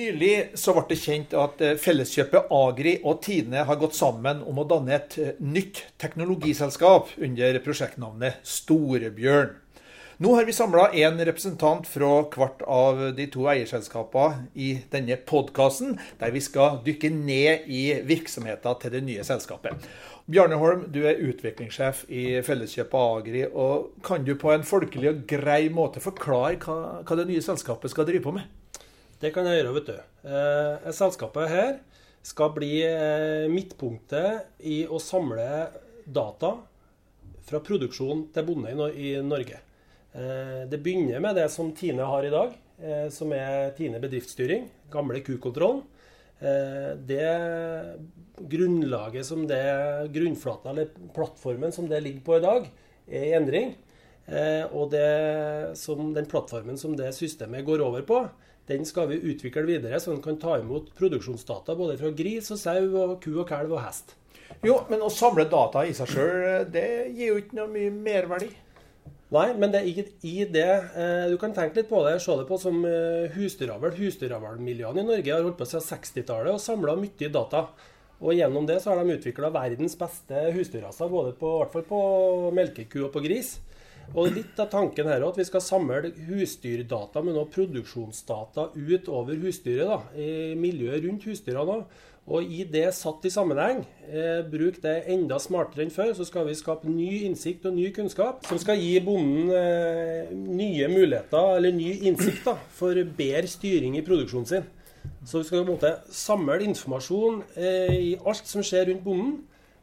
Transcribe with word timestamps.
Nylig 0.00 0.56
så 0.56 0.72
ble 0.72 0.86
det 0.88 0.96
kjent 0.96 1.34
at 1.36 1.60
eh, 1.60 1.74
Felleskjøpet 1.76 2.52
Agri 2.56 2.94
og 3.04 3.18
Tine 3.24 3.66
har 3.68 3.76
gått 3.76 3.98
sammen 3.98 4.38
om 4.48 4.60
å 4.62 4.64
danne 4.68 4.94
et 4.96 5.16
eh, 5.20 5.40
nytt 5.44 5.82
teknologiselskap 6.00 7.10
under 7.20 7.58
prosjektnavnet 7.60 8.38
Storebjørn. 8.48 9.50
Nå 10.24 10.32
har 10.36 10.46
vi 10.48 10.54
samla 10.56 10.86
en 11.02 11.20
representant 11.28 11.88
fra 11.88 12.08
hvert 12.32 12.62
av 12.64 13.02
de 13.16 13.26
to 13.32 13.44
eierselskapene 13.52 14.46
i 14.56 14.70
denne 14.92 15.18
podkasten, 15.28 15.98
der 16.20 16.32
vi 16.32 16.42
skal 16.44 16.80
dykke 16.86 17.10
ned 17.12 17.68
i 17.68 17.82
virksomheten 18.08 18.80
til 18.80 18.94
det 18.96 19.02
nye 19.04 19.26
selskapet. 19.26 19.84
Bjarne 20.30 20.60
Holm, 20.60 20.86
du 20.92 21.02
er 21.08 21.20
utviklingssjef 21.24 22.06
i 22.08 22.24
Felleskjøpet 22.46 23.20
Agri. 23.20 23.44
og 23.52 24.00
Kan 24.04 24.24
du 24.24 24.32
på 24.36 24.52
en 24.54 24.64
folkelig 24.64 25.12
og 25.12 25.22
grei 25.28 25.66
måte 25.68 26.00
forklare 26.04 26.56
hva, 26.64 26.80
hva 27.04 27.20
det 27.20 27.28
nye 27.32 27.44
selskapet 27.44 27.92
skal 27.92 28.08
drive 28.08 28.24
på 28.28 28.36
med? 28.40 28.59
Det 29.20 29.34
kan 29.34 29.44
jeg 29.44 29.58
gjøre, 29.60 29.72
vet 29.76 29.88
du. 29.90 29.96
Eh, 30.32 30.86
selskapet 30.96 31.50
her 31.52 31.74
skal 32.24 32.54
bli 32.56 32.78
eh, 32.86 33.50
midtpunktet 33.52 34.62
i 34.64 34.86
å 34.88 34.96
samle 34.96 35.44
data 36.08 36.54
fra 37.44 37.60
produksjon 37.60 38.30
til 38.32 38.48
bonde 38.48 38.72
i, 38.96 39.12
Norge. 39.20 39.60
Eh, 40.16 40.64
det 40.72 40.80
begynner 40.80 41.20
med 41.20 41.36
det 41.36 41.50
som 41.52 41.68
Tine 41.76 42.08
har 42.08 42.24
i 42.24 42.32
dag, 42.32 42.56
eh, 42.80 43.06
som 43.12 43.36
er 43.36 43.74
Tine 43.76 44.00
bedriftsstyring. 44.00 44.70
Gamle 44.92 45.20
kukontrollen. 45.26 45.84
Eh, 46.40 46.96
det 47.04 47.30
grunnlaget 48.40 49.28
som 49.28 49.44
det 49.44 49.62
grunnflata, 50.16 50.72
eller 50.72 50.94
plattformen 51.12 51.76
som 51.76 51.92
det 51.92 52.00
ligger 52.06 52.24
på 52.24 52.40
i 52.40 52.46
dag, 52.48 52.72
er 53.04 53.28
i 53.28 53.36
endring. 53.36 53.74
Eh, 54.30 54.64
og 54.72 54.94
det, 54.94 55.08
den 56.16 56.30
plattformen 56.30 56.80
som 56.80 56.96
det 56.96 57.12
systemet 57.12 57.68
går 57.68 57.84
over 57.84 58.08
på, 58.08 58.24
den 58.70 58.86
skal 58.88 59.10
vi 59.10 59.20
utvikle 59.32 59.66
videre, 59.68 60.00
så 60.00 60.14
den 60.14 60.22
kan 60.24 60.38
ta 60.40 60.56
imot 60.60 60.92
produksjonsdata 60.98 61.76
både 61.78 61.98
fra 62.00 62.14
gris 62.16 62.50
og 62.54 62.62
sau 62.62 62.88
og 63.02 63.18
ku 63.24 63.32
og 63.34 63.46
kalv 63.50 63.76
og 63.76 63.84
hest. 63.84 64.16
Jo, 64.66 64.80
men 64.90 65.02
å 65.02 65.12
samle 65.12 65.46
data 65.50 65.84
i 65.86 65.94
seg 65.96 66.10
sjøl, 66.10 66.66
det 66.72 66.88
gir 67.14 67.32
jo 67.32 67.38
ikke 67.40 67.60
noe 67.60 67.70
mye 67.70 67.92
merverdi? 67.94 68.50
Nei, 69.30 69.46
men 69.54 69.70
det 69.70 69.78
er 69.78 69.86
ikke 69.86 70.04
i 70.26 70.42
det 70.50 70.66
eh, 70.98 71.28
Du 71.30 71.36
kan 71.38 71.52
tenke 71.54 71.78
litt 71.78 71.90
på 71.90 72.00
det, 72.02 72.16
se 72.18 72.34
det 72.34 72.48
på 72.48 72.58
som 72.58 72.80
eh, 72.86 73.30
husdyravl. 73.36 73.92
Husdyravlmiljøene 73.94 75.04
i 75.04 75.06
Norge 75.06 75.32
har 75.32 75.46
holdt 75.46 75.60
på 75.60 75.68
siden 75.70 75.86
60-tallet 75.86 76.56
og 76.56 76.62
samla 76.62 76.96
mye 76.98 77.30
data. 77.30 77.68
Og 78.20 78.34
gjennom 78.36 78.66
det 78.68 78.80
så 78.82 78.90
har 78.90 79.00
de 79.00 79.14
utvikla 79.16 79.52
verdens 79.54 79.94
beste 79.96 80.48
husdyrraser, 80.56 81.08
både 81.08 81.32
på, 81.38 81.54
i 81.54 81.60
hvert 81.62 81.76
fall 81.76 81.86
på 81.88 82.00
melkeku 82.58 82.98
og 83.06 83.12
på 83.14 83.22
gris. 83.24 83.54
Og 84.18 84.32
litt 84.34 84.58
av 84.58 84.70
tanken 84.72 85.06
her 85.06 85.22
at 85.22 85.36
vi 85.38 85.46
skal 85.46 85.62
samle 85.62 86.10
husdyrdata 86.26 87.22
men 87.22 87.36
også 87.38 87.54
produksjonsdata 87.60 88.70
utover 88.74 89.38
husdyret. 89.38 89.86
da, 89.86 90.00
i 90.18 90.54
Miljøet 90.58 91.04
rundt 91.04 91.26
husdyrene. 91.28 91.84
Og 92.30 92.46
i 92.46 92.62
det 92.68 92.92
satt 92.94 93.24
i 93.26 93.30
sammenheng, 93.32 93.80
eh, 94.06 94.42
bruk 94.46 94.76
det 94.82 95.06
enda 95.10 95.38
smartere 95.40 95.82
enn 95.82 95.90
før, 95.90 96.12
så 96.14 96.26
skal 96.26 96.46
vi 96.46 96.54
skape 96.54 96.86
ny 96.86 97.24
innsikt 97.26 97.64
og 97.66 97.74
ny 97.74 97.88
kunnskap 97.90 98.44
som 98.46 98.58
skal 98.58 98.78
gi 98.78 99.00
bonden 99.00 99.50
eh, 99.50 100.28
nye 100.30 100.86
muligheter, 100.92 101.56
eller 101.56 101.72
ny 101.72 101.90
innsikt, 102.06 102.44
da, 102.44 102.54
for 102.70 102.94
bedre 102.94 103.48
styring 103.50 103.96
i 103.98 104.04
produksjonen 104.06 104.46
sin. 104.46 104.68
Så 105.24 105.40
vi 105.40 105.48
skal 105.48 105.64
på 105.64 105.72
en 105.72 105.72
måte 105.72 105.94
samle 106.12 106.60
informasjon 106.68 107.42
eh, 107.56 107.96
i 108.12 108.12
alt 108.20 108.46
som 108.46 108.62
skjer 108.62 108.92
rundt 108.92 109.04
bonden 109.04 109.40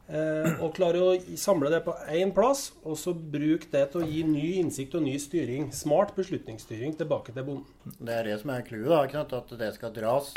og 0.08 0.70
klare 0.72 1.00
å 1.04 1.16
samle 1.36 1.68
det 1.72 1.82
på 1.84 1.92
én 2.16 2.30
plass, 2.32 2.70
og 2.80 2.96
så 2.96 3.12
bruke 3.12 3.68
det 3.72 3.82
til 3.92 4.00
å 4.00 4.08
gi 4.08 4.22
ny 4.24 4.46
innsikt 4.62 4.96
og 4.96 5.04
ny 5.04 5.18
styring. 5.20 5.68
Smart 5.76 6.14
beslutningsstyring 6.16 6.96
tilbake 6.96 7.34
til 7.36 7.44
bonden. 7.44 7.96
Det 7.98 8.14
er 8.14 8.30
det 8.30 8.38
som 8.40 8.54
er 8.54 8.64
clouet. 8.64 9.12
At 9.18 9.52
det 9.60 9.74
skal 9.76 9.92
dras. 9.92 10.32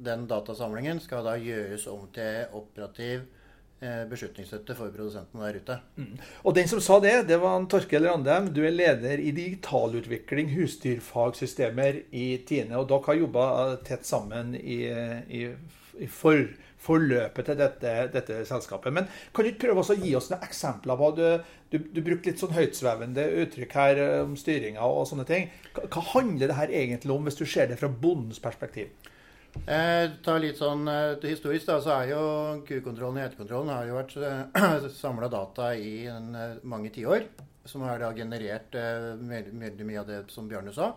Den 0.00 0.24
datasamlingen 0.28 1.02
skal 1.04 1.26
da 1.26 1.36
gjøres 1.36 1.84
om 1.92 2.06
til 2.14 2.48
operativ 2.56 3.26
eh, 3.84 4.06
beslutningsstøtte 4.08 4.76
for 4.78 4.92
produsentene 4.94 5.44
der 5.44 5.58
ute. 5.60 5.76
Mm. 6.00 6.14
Og 6.44 6.56
den 6.56 6.70
som 6.70 6.80
sa 6.84 6.96
det, 7.04 7.14
det 7.28 7.36
var 7.42 7.58
en 7.58 7.68
Torkel 7.68 8.08
Randem. 8.08 8.48
Du 8.56 8.62
er 8.64 8.72
leder 8.72 9.20
i 9.20 9.34
digitalutvikling, 9.36 10.54
husdyrfagsystemer 10.54 12.00
i 12.16 12.26
Tine. 12.48 12.80
Og 12.80 12.88
dere 12.88 13.10
har 13.10 13.20
jobba 13.20 13.46
tett 13.84 14.08
sammen 14.08 14.56
i, 14.56 14.80
i, 15.28 15.44
i 16.00 16.08
for 16.08 16.46
forløpet 16.80 17.50
til 17.50 17.58
dette, 17.60 17.94
dette, 18.14 18.40
selskapet. 18.48 18.94
Men 18.96 19.08
kan 19.34 19.44
du 19.44 19.52
ikke 19.52 19.66
prøve 19.68 19.84
å 19.84 19.98
gi 20.00 20.14
oss 20.16 20.30
noen 20.32 20.46
eksempler 20.46 21.00
på 21.00 21.10
du, 21.18 21.24
du, 21.72 21.78
du 21.92 22.00
brukte 22.06 22.32
litt 22.32 22.42
sånn 22.42 22.56
høytsvevende 22.56 23.26
uttrykk 23.44 23.76
her 23.76 24.02
eh, 24.02 24.16
om 24.24 24.36
styringa 24.38 24.86
og 24.86 25.06
sånne 25.10 25.28
ting. 25.28 25.50
Hva, 25.76 26.04
handler 26.14 26.50
det 26.50 26.58
her 26.58 26.74
egentlig 26.82 27.14
om, 27.14 27.28
hvis 27.28 27.40
du 27.40 27.46
ser 27.46 27.70
det 27.70 27.80
fra 27.80 27.92
bondens 27.92 28.42
perspektiv? 28.42 28.92
Eh, 29.66 30.06
ta 30.22 30.36
litt 30.38 30.60
sånn 30.60 30.86
eh, 30.86 31.24
Historisk 31.26 31.66
da, 31.66 31.80
så 31.82 31.94
er 31.96 32.12
jo 32.12 32.20
kukontrollen 32.68 33.18
og 33.18 33.24
gjetekontrollen 33.24 33.72
har 33.74 33.88
jo 33.88 33.96
vært 33.98 34.14
eh, 34.22 34.90
samla 35.02 35.30
data 35.32 35.72
i 35.74 35.94
en, 36.10 36.28
eh, 36.38 36.58
mange 36.62 36.92
tiår. 36.94 37.26
Som 37.68 37.84
har 37.84 38.00
da 38.00 38.08
generert 38.16 38.72
veldig 38.72 39.84
mye 39.84 39.98
av 40.00 40.06
det 40.08 40.20
som 40.32 40.46
Bjørne 40.48 40.72
sa. 40.72 40.94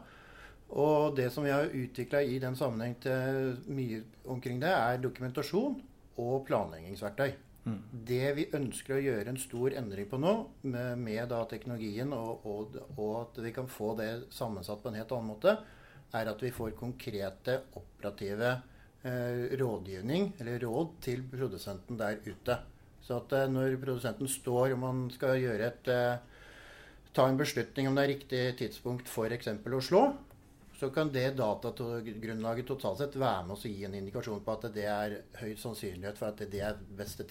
Og 0.73 1.13
det 1.17 1.29
som 1.33 1.45
vi 1.45 1.53
har 1.53 1.69
utvikla 1.69 2.23
i 2.25 2.39
den 2.41 2.55
sammenheng 2.57 2.95
til 3.03 3.57
mye 3.69 4.01
omkring 4.25 4.61
det, 4.61 4.71
er 4.73 5.01
dokumentasjon 5.03 5.77
og 6.21 6.45
planleggingsverktøy. 6.47 7.33
Mm. 7.63 7.77
Det 8.09 8.31
vi 8.35 8.47
ønsker 8.57 8.97
å 8.97 9.03
gjøre 9.03 9.31
en 9.31 9.39
stor 9.39 9.75
endring 9.79 10.09
på 10.09 10.19
nå, 10.19 10.33
med, 10.65 10.97
med 10.99 11.35
teknologien, 11.51 12.11
og, 12.17 12.43
og, 12.49 12.75
og, 12.97 13.13
at 13.21 13.39
vi 13.45 13.53
kan 13.55 13.69
få 13.71 13.93
det 13.99 14.09
sammensatt 14.33 14.81
på 14.83 14.91
en 14.91 14.99
helt 14.99 15.13
annen 15.15 15.31
måte, 15.31 15.55
er 16.13 16.29
at 16.29 16.43
vi 16.43 16.51
får 16.53 16.75
konkrete 16.77 17.61
operative 17.79 18.51
eh, 19.05 19.55
rådgivning, 19.61 20.33
eller 20.41 20.59
råd, 20.65 20.99
til 21.05 21.23
produsenten 21.31 22.01
der 22.01 22.19
ute. 22.25 22.59
Så 23.03 23.21
at 23.21 23.37
eh, 23.37 23.49
når 23.51 23.79
produsenten 23.81 24.29
står 24.29 24.75
og 24.75 24.83
man 24.83 25.07
skal 25.13 25.39
gjøre 25.41 25.71
et 25.71 25.93
eh, 25.93 26.29
ta 27.13 27.29
en 27.29 27.39
beslutning 27.39 27.87
om 27.87 27.95
det 27.95 28.03
er 28.03 28.13
riktig 28.15 28.43
tidspunkt 28.59 29.09
f.eks. 29.09 29.49
å 29.53 29.81
slå, 29.85 30.05
så 30.79 30.89
kan 30.93 31.11
det 31.13 31.35
datagrunnlaget 31.37 32.67
totalt 32.67 32.99
sett 32.99 33.15
være 33.19 33.45
med 33.45 33.55
oss 33.55 33.65
å 33.67 33.71
gi 33.71 33.85
en 33.87 33.97
indikasjon 33.99 34.41
på 34.43 34.55
at 34.55 34.67
det 34.73 34.87
er 34.89 35.19
høy 35.39 35.53
sannsynlighet 35.59 36.19
for 36.19 36.31
at 36.31 36.43
det 36.51 36.63
er 36.65 36.79
beste 36.97 37.27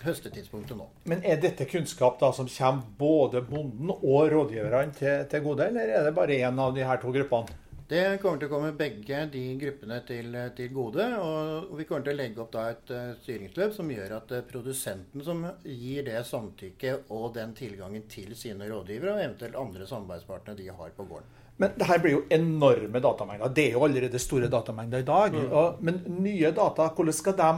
høstetidspunktet 0.00 0.78
nå. 0.78 0.86
Men 1.12 1.24
er 1.28 1.40
dette 1.42 1.66
kunnskap 1.68 2.18
da 2.20 2.30
som 2.36 2.48
kommer 2.48 2.94
både 2.98 3.42
bonden 3.44 3.92
og 3.92 4.30
rådgiverne 4.32 4.96
til, 4.96 5.26
til 5.30 5.44
gode, 5.44 5.68
eller 5.68 5.92
er 5.98 6.06
det 6.08 6.14
bare 6.16 6.38
én 6.40 6.62
av 6.64 6.72
de 6.76 6.86
her 6.86 7.02
to 7.02 7.12
gruppene? 7.14 7.58
Det 7.90 8.20
kommer 8.22 8.38
til 8.38 8.46
å 8.46 8.52
komme 8.52 8.70
begge 8.78 9.24
de 9.32 9.40
gruppene 9.58 9.96
til, 10.06 10.36
til, 10.54 10.68
gode. 10.70 11.08
Og 11.18 11.72
vi 11.74 11.86
kommer 11.88 12.04
til 12.06 12.14
å 12.14 12.20
legge 12.20 12.38
opp 12.44 12.52
da 12.54 12.68
et 12.70 12.92
uh, 12.94 13.16
styringsløp 13.24 13.74
som 13.74 13.90
gjør 13.90 14.14
at 14.20 14.34
uh, 14.36 14.44
produsenten 14.46 15.24
som 15.26 15.42
gir 15.66 16.06
det 16.06 16.20
samtykket 16.28 17.10
og 17.10 17.32
den 17.34 17.56
tilgangen 17.58 18.06
til 18.12 18.36
sine 18.38 18.68
rådgivere, 18.70 19.16
og 19.16 19.24
eventuelt 19.24 19.58
andre 19.58 19.90
samarbeidspartnere 19.90 20.60
de 20.60 20.68
har 20.70 20.94
på 20.94 21.08
gården. 21.10 21.34
Men 21.60 21.74
det 21.76 21.90
her 21.90 21.98
blir 22.00 22.14
jo 22.14 22.22
enorme 22.32 23.02
datamengder. 23.02 23.50
Det 23.58 23.66
er 23.66 23.74
jo 23.74 23.84
allerede 23.88 24.22
store 24.22 24.48
datamengder 24.54 25.02
i 25.02 25.10
dag. 25.10 25.34
Mm. 25.34 25.50
Og, 25.50 25.82
men 25.84 26.00
nye 26.22 26.54
data, 26.56 26.86
hvordan 26.94 27.16
skal 27.18 27.36
de 27.42 27.50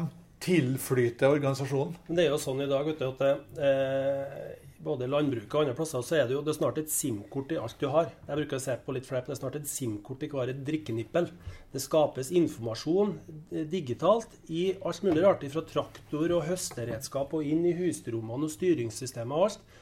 tilflyte 0.42 1.28
organisasjonen? 1.28 1.94
Det 2.08 2.24
er 2.24 2.32
jo 2.32 2.40
sånn 2.40 2.64
i 2.64 2.70
dag 2.72 2.88
vet 2.88 3.04
du, 3.04 3.12
at 3.12 3.60
eh, 3.68 4.61
både 4.82 5.06
landbruket 5.10 5.54
og 5.54 5.64
andre 5.64 5.74
plasser 5.78 6.02
så 6.04 6.16
er 6.18 6.26
det 6.26 6.34
jo 6.36 6.42
det 6.44 6.52
er 6.52 6.58
snart 6.58 6.80
et 6.80 6.90
SIM-kort 6.90 7.52
i 7.54 7.58
alt 7.60 7.78
du 7.78 7.86
har. 7.92 8.10
Jeg 8.26 8.38
bruker 8.40 8.58
å 8.58 8.62
se 8.64 8.74
på 8.82 8.94
litt 8.96 9.06
fleip, 9.06 9.28
det 9.28 9.36
er 9.36 9.40
snart 9.40 9.58
et 9.60 9.70
SIM-kort 9.70 10.24
i 10.26 10.30
hver 10.32 10.52
drikkenippel. 10.66 11.28
Det 11.72 11.82
skapes 11.82 12.32
informasjon 12.34 13.14
eh, 13.52 13.64
digitalt 13.70 14.34
i 14.50 14.72
alt 14.82 15.06
mulig 15.06 15.22
rart, 15.24 15.46
fra 15.52 15.64
traktor 15.68 16.36
og 16.38 16.46
høsteredskap 16.48 17.34
og 17.38 17.46
inn 17.46 17.64
i 17.68 17.76
husrommene 17.78 18.48
og 18.48 18.54
styringssystemet 18.56 19.38
og 19.38 19.48
alt. 19.48 19.72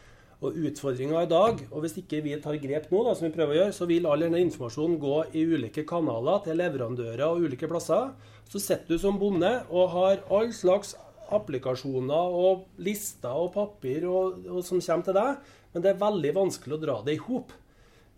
Og 0.41 0.57
Utfordringa 0.57 1.21
i 1.21 1.29
dag, 1.29 1.59
og 1.69 1.83
hvis 1.85 1.99
ikke 2.01 2.23
vi 2.25 2.33
tar 2.41 2.57
grep 2.63 2.87
nå, 2.89 3.03
da, 3.05 3.13
som 3.13 3.27
vi 3.27 3.35
prøver 3.35 3.53
å 3.53 3.59
gjøre, 3.59 3.77
så 3.77 3.89
vil 3.89 4.07
all 4.09 4.25
denne 4.25 4.41
informasjonen 4.41 4.97
gå 5.03 5.19
i 5.37 5.43
ulike 5.51 5.85
kanaler 5.89 6.41
til 6.47 6.57
leverandører 6.57 7.27
og 7.27 7.45
ulike 7.45 7.69
plasser. 7.69 8.15
Så 8.49 8.63
sitter 8.63 8.97
du 8.97 9.03
som 9.03 9.21
bonde 9.21 9.53
og 9.69 9.93
har 9.93 10.25
all 10.33 10.49
slags 10.57 10.95
applikasjoner 11.37 12.37
og 12.43 12.67
lister 12.83 13.35
og 13.35 13.53
papir 13.55 14.07
og, 14.11 14.45
og 14.49 14.63
som 14.67 14.83
kommer 14.83 15.07
til 15.07 15.17
deg, 15.17 15.51
men 15.73 15.85
det 15.85 15.93
er 15.93 16.05
veldig 16.05 16.37
vanskelig 16.37 16.77
å 16.77 16.83
dra 16.83 16.97
det 17.07 17.17
i 17.17 17.25
hop. 17.27 17.53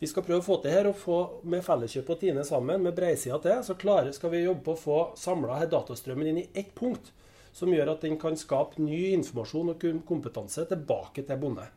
Vi 0.02 0.08
skal 0.10 0.24
prøve 0.26 0.42
å 0.42 0.46
få 0.46 0.56
til 0.62 0.74
her 0.74 0.88
og 0.90 0.98
få 0.98 1.18
med 1.46 1.62
Felleskjøp 1.62 2.08
og 2.10 2.18
Tine 2.18 2.42
sammen, 2.46 2.82
med 2.82 2.96
breisida 2.96 3.38
til, 3.44 3.60
så 3.62 3.76
klare 3.78 4.14
skal 4.16 4.32
vi 4.32 4.40
jobbe 4.42 4.64
på 4.66 4.74
å 4.74 4.80
få 4.80 4.96
samla 5.20 5.60
datastrømmen 5.70 6.32
inn 6.32 6.40
i 6.42 6.48
ett 6.58 6.72
punkt 6.74 7.12
som 7.52 7.70
gjør 7.70 7.92
at 7.92 8.02
den 8.02 8.16
kan 8.18 8.34
skape 8.38 8.80
ny 8.82 9.12
informasjon 9.12 9.74
og 9.74 9.86
kompetanse 10.08 10.64
tilbake 10.70 11.22
til 11.28 11.38
bonde. 11.38 11.68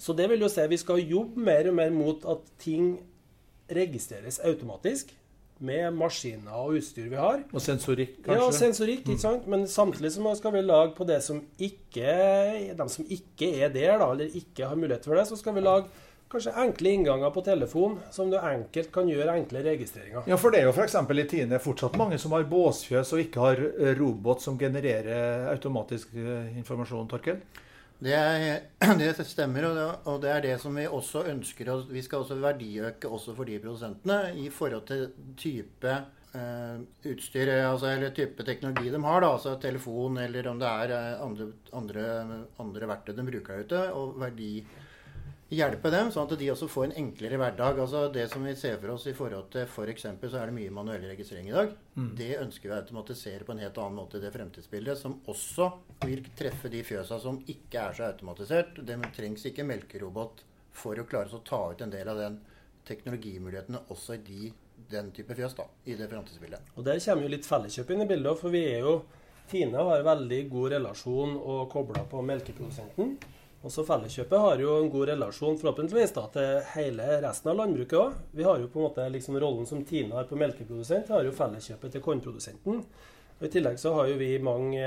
Så 0.00 0.16
det 0.16 0.26
vil 0.32 0.42
jo 0.42 0.48
si 0.50 0.64
vi 0.66 0.80
skal 0.80 1.04
jobbe 1.04 1.44
mer 1.44 1.68
og 1.70 1.76
mer 1.76 1.92
mot 1.94 2.24
at 2.32 2.46
ting 2.62 2.94
registreres 3.70 4.40
automatisk 4.48 5.12
med 5.60 5.94
maskiner 5.96 6.56
og 6.56 6.78
utstyr 6.80 7.08
vi 7.12 7.18
har. 7.20 7.42
Og 7.52 7.62
sensorikk, 7.62 8.20
kanskje? 8.24 8.36
Ja, 8.40 8.52
sensorikk, 8.56 9.02
ikke 9.06 9.22
sant? 9.22 9.48
Men 9.50 9.66
samtidig 9.68 10.12
så 10.14 10.34
skal 10.38 10.54
vi 10.56 10.62
lage 10.64 10.94
på 10.96 11.06
det 11.08 11.20
som 11.24 11.42
ikke, 11.60 12.14
de 12.78 12.86
som 12.92 13.08
ikke 13.08 13.50
er 13.60 13.74
der, 13.74 13.98
da, 14.00 14.10
eller 14.14 14.38
ikke 14.40 14.70
har 14.70 14.78
mulighet 14.78 15.08
for 15.08 15.20
det, 15.20 15.26
så 15.28 15.38
skal 15.40 15.56
vi 15.58 15.64
lage 15.66 15.90
kanskje 16.30 16.54
enkle 16.62 16.92
innganger 16.94 17.32
på 17.34 17.42
telefon, 17.42 17.96
som 18.14 18.30
du 18.30 18.36
enkelt 18.38 18.92
kan 18.94 19.08
gjøre 19.10 19.34
enkle 19.40 19.64
registreringer. 19.66 20.28
Ja, 20.30 20.38
for 20.38 20.54
det 20.54 20.60
er 20.60 20.68
jo 20.68 20.74
f.eks. 20.76 20.94
i 20.94 21.24
Tine 21.32 21.58
fortsatt 21.62 21.98
mange 21.98 22.20
som 22.22 22.36
har 22.36 22.46
båsfjøs 22.48 23.16
og 23.16 23.24
ikke 23.24 23.42
har 23.42 23.64
robot 23.98 24.44
som 24.44 24.58
genererer 24.58 25.50
automatisk 25.50 26.14
eh, 26.14 26.54
informasjon, 26.60 27.10
Torkel? 27.10 27.42
Det, 28.00 28.14
er, 28.16 28.62
det 29.00 29.12
stemmer, 29.28 29.66
og 29.68 29.76
det, 29.76 29.88
og 30.08 30.22
det, 30.22 30.30
er 30.32 30.44
det 30.46 30.54
som 30.62 30.76
vi 30.76 30.86
også 30.88 31.26
ønsker. 31.28 31.68
Og 31.72 31.90
Vi 31.92 32.02
skal 32.04 32.24
også 32.24 32.38
verdiøke 32.40 33.08
også 33.08 33.36
for 33.36 33.48
de 33.48 33.60
produsentene 33.60 34.34
i 34.40 34.48
forhold 34.52 34.86
til 34.88 35.08
type 35.36 35.96
eh, 36.34 36.76
utstyr 37.12 37.52
altså, 37.58 37.92
eller 37.92 38.14
type 38.16 38.46
teknologi 38.46 38.90
de 38.90 39.02
har. 39.04 39.20
Da, 39.20 39.32
altså 39.36 39.56
telefon 39.60 40.18
eller 40.18 40.48
om 40.48 40.60
det 40.62 40.68
er 40.68 41.24
andre, 41.24 41.50
andre, 41.72 42.06
andre 42.58 42.92
verktøy 42.94 43.16
de 43.18 43.26
bruker 43.32 43.66
ute. 43.66 43.82
og 43.92 44.16
verdi 44.20 44.54
hjelpe 45.50 45.90
dem, 45.90 46.10
sånn 46.14 46.28
at 46.28 46.38
de 46.38 46.48
også 46.52 46.68
får 46.70 46.84
en 46.86 46.96
enklere 47.02 47.38
hverdag. 47.40 47.80
Altså 47.82 48.04
Det 48.12 48.26
som 48.30 48.44
vi 48.46 48.54
ser 48.58 48.78
for 48.78 48.94
oss 48.94 49.06
i 49.10 49.14
forhold 49.16 49.48
til 49.54 49.66
f.eks. 49.66 50.06
For 50.20 50.32
så 50.32 50.40
er 50.40 50.50
det 50.50 50.56
mye 50.56 50.74
manuell 50.74 51.06
registrering 51.10 51.50
i 51.50 51.56
dag. 51.56 51.72
Mm. 51.96 52.10
Det 52.18 52.30
ønsker 52.38 52.68
vi 52.68 52.74
å 52.74 52.78
automatisere 52.78 53.46
på 53.46 53.54
en 53.54 53.62
helt 53.64 53.80
annen 53.82 53.98
måte 53.98 54.20
i 54.20 54.24
det 54.24 54.32
fremtidsbildet, 54.34 55.00
som 55.00 55.18
også 55.30 55.70
vil 56.06 56.22
treffe 56.38 56.70
de 56.72 56.84
fjøsa 56.86 57.18
som 57.22 57.40
ikke 57.50 57.82
er 57.82 57.98
så 57.98 58.08
automatisert. 58.10 58.78
Det 58.86 58.98
trengs 59.16 59.46
ikke 59.50 59.66
melkerobot 59.66 60.44
for 60.80 60.98
å 61.00 61.06
klare 61.08 61.34
å 61.34 61.44
ta 61.46 61.64
ut 61.72 61.82
en 61.82 61.92
del 61.92 62.08
av 62.08 62.20
den 62.20 62.38
teknologimulighetene 62.86 63.84
også 63.92 64.16
i 64.16 64.22
de, 64.26 64.52
den 64.90 65.10
type 65.14 65.34
fjøs 65.36 65.56
da, 65.58 65.66
i 65.84 65.96
det 65.98 66.08
fremtidsbildet. 66.10 66.76
Og 66.76 66.86
Der 66.86 67.02
kommer 67.02 67.26
jo 67.26 67.34
litt 67.34 67.48
felleskjøp 67.48 67.90
inn 67.94 68.04
i 68.06 68.08
bildet, 68.10 68.38
for 68.38 68.54
vi 68.54 68.64
er 68.70 68.86
jo 68.86 69.00
Tine 69.50 69.82
har 69.82 70.04
veldig 70.06 70.44
god 70.46 70.72
relasjon 70.76 71.32
og 71.34 71.64
kobla 71.72 72.04
på 72.06 72.20
melkeprodusenten. 72.22 73.16
Også 73.60 73.82
Felleskjøpet 73.84 74.40
har 74.40 74.60
jo 74.62 74.78
en 74.80 74.88
god 74.88 75.10
relasjon 75.10 75.58
forhåpentligvis 75.60 76.14
da, 76.16 76.22
til 76.32 76.60
hele 76.72 77.18
resten 77.20 77.50
av 77.52 77.58
landbruket 77.58 77.98
òg. 78.00 78.14
Vi 78.32 78.46
har 78.46 78.56
jo 78.62 78.70
på 78.72 78.80
en 78.80 78.86
måte 78.86 79.08
liksom 79.12 79.36
rollen 79.42 79.68
som 79.68 79.82
Tine 79.84 80.16
har 80.16 80.28
på 80.30 80.38
melkeprodusent, 80.40 81.12
har 81.12 81.26
jo 81.26 81.34
Felleskjøpet 81.36 81.92
til 81.92 82.04
kornprodusenten. 82.06 82.80
Og 83.40 83.44
I 83.44 83.50
tillegg 83.52 83.76
så 83.80 83.92
har 83.96 84.08
jo 84.08 84.16
vi 84.20 84.30
mange 84.44 84.80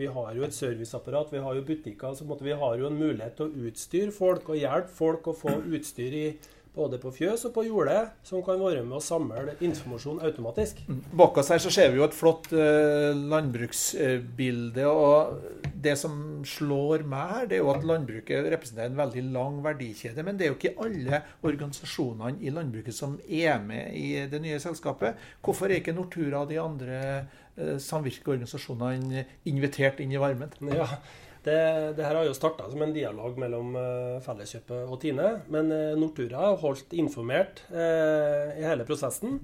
Vi 0.00 0.06
har 0.12 0.36
jo 0.36 0.44
et 0.44 0.56
serviceapparat, 0.56 1.32
vi 1.32 1.42
har 1.44 1.56
jo 1.56 1.64
butikker. 1.64 2.14
så 2.14 2.24
Vi 2.40 2.52
har 2.52 2.76
jo 2.76 2.86
en 2.86 3.00
mulighet 3.00 3.36
til 3.36 3.48
å 3.48 3.66
utstyre 3.68 4.12
folk 4.12 4.48
og 4.48 4.60
hjelpe 4.60 4.92
folk 4.92 5.28
å 5.28 5.36
få 5.36 5.56
utstyr 5.64 6.12
i 6.12 6.26
både 6.78 7.00
på 7.02 7.12
fjøs 7.14 7.44
og 7.48 7.54
på 7.56 7.64
jordet, 7.66 8.00
som 8.26 8.42
kan 8.46 8.60
være 8.60 8.84
med 8.86 8.98
å 8.98 9.02
samle 9.02 9.56
informasjon 9.64 10.22
automatisk. 10.26 10.80
Mm. 10.88 11.00
Bak 11.18 11.40
oss 11.42 11.50
her 11.52 11.62
så 11.62 11.72
ser 11.74 11.92
vi 11.92 12.00
jo 12.00 12.06
et 12.06 12.16
flott 12.16 12.50
eh, 12.54 13.10
landbruksbilde. 13.34 14.86
og 14.86 15.74
Det 15.74 15.96
som 15.98 16.14
slår 16.46 17.04
meg 17.08 17.34
her, 17.34 17.50
det 17.50 17.58
er 17.58 17.64
jo 17.64 17.72
at 17.74 17.86
landbruket 17.88 18.50
representerer 18.54 18.92
en 18.92 19.00
veldig 19.02 19.26
lang 19.34 19.60
verdikjede. 19.66 20.24
Men 20.26 20.38
det 20.38 20.46
er 20.46 20.52
jo 20.52 20.58
ikke 20.58 20.76
alle 20.86 21.22
organisasjonene 21.42 22.42
i 22.44 22.54
landbruket 22.54 22.96
som 22.96 23.18
er 23.26 23.58
med 23.64 23.94
i 23.98 24.08
det 24.30 24.42
nye 24.44 24.60
selskapet. 24.62 25.18
Hvorfor 25.44 25.68
er 25.68 25.82
ikke 25.82 25.96
Nortura 25.96 26.44
og 26.44 26.52
de 26.52 26.60
andre 26.62 26.98
eh, 27.58 27.78
samvirkeorganisasjonene 27.82 29.26
invitert 29.50 30.02
inn 30.04 30.14
i 30.14 30.20
varmen? 30.22 30.54
Ja, 30.72 30.92
det, 31.44 31.58
det, 31.96 32.04
her 32.04 32.18
har 32.18 32.26
jo 32.26 32.34
starta 32.36 32.66
som 32.70 32.82
en 32.82 32.92
dialog 32.94 33.38
mellom 33.40 33.76
uh, 33.78 34.18
Felleskjøpet 34.24 34.90
og 34.90 34.98
Tine. 35.02 35.30
Men 35.52 35.72
uh, 35.72 35.96
Nortura 35.98 36.42
har 36.48 36.60
holdt 36.62 36.94
informert 36.98 37.62
eh, 37.70 38.58
i 38.58 38.66
hele 38.66 38.86
prosessen. 38.88 39.38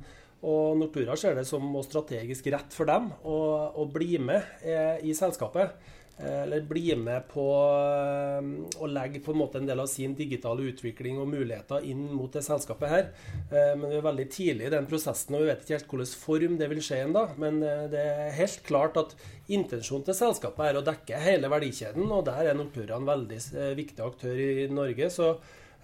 Og 0.44 0.76
Nortura 0.76 1.16
ser 1.16 1.38
det 1.38 1.46
som 1.48 1.64
strategisk 1.86 2.50
rett 2.52 2.74
for 2.76 2.90
dem 2.90 3.08
å, 3.24 3.38
å 3.80 3.86
bli 3.88 4.18
med 4.20 4.64
i 5.06 5.14
selskapet. 5.16 5.72
Eh, 6.18 6.42
eller 6.42 6.60
blir 6.60 6.96
med 6.96 7.24
på 7.26 7.44
eh, 7.58 8.44
å 8.78 8.86
legge 8.86 9.18
på 9.22 9.32
en 9.32 9.40
måte 9.40 9.58
en 9.58 9.66
del 9.66 9.80
av 9.82 9.88
sin 9.90 10.12
digitale 10.14 10.68
utvikling 10.70 11.16
og 11.18 11.26
muligheter 11.32 11.82
inn 11.90 12.04
mot 12.14 12.30
det 12.30 12.44
selskapet 12.46 12.92
her. 12.92 13.08
Eh, 13.50 13.72
men 13.74 13.88
vi 13.90 13.98
er 13.98 14.06
veldig 14.06 14.26
tidlig 14.30 14.68
i 14.68 14.74
den 14.76 14.86
prosessen, 14.90 15.34
og 15.34 15.42
vi 15.42 15.50
vet 15.50 15.64
ikke 15.64 15.74
helt 15.74 15.90
hvilken 15.90 16.20
form 16.20 16.54
det 16.60 16.70
vil 16.70 16.84
skje 16.86 17.00
ennå. 17.08 17.24
Men 17.42 17.58
det 17.90 18.04
er 18.04 18.38
helt 18.38 18.62
klart 18.68 19.00
at 19.00 19.16
intensjonen 19.50 20.06
til 20.06 20.18
selskapet 20.20 20.68
er 20.68 20.78
å 20.78 20.86
dekke 20.86 21.24
hele 21.24 21.50
verdikjeden, 21.50 22.06
og 22.06 22.28
der 22.30 22.52
er 22.52 22.58
Nortura 22.58 23.00
en 23.00 23.10
veldig 23.10 23.40
viktig 23.80 24.06
aktør 24.06 24.38
i 24.38 24.68
Norge. 24.70 25.10
Så 25.10 25.34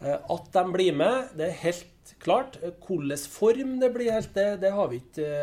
at 0.00 0.46
de 0.54 0.62
blir 0.72 0.94
med, 0.96 1.34
det 1.36 1.50
er 1.50 1.58
helt 1.66 2.14
klart. 2.22 2.60
Hvilken 2.62 3.26
form 3.34 3.76
det 3.82 3.90
blir 3.98 4.14
helt, 4.14 4.30
det, 4.38 4.62
det 4.62 4.72
har 4.78 4.88
vi 4.92 5.02
ikke 5.02 5.34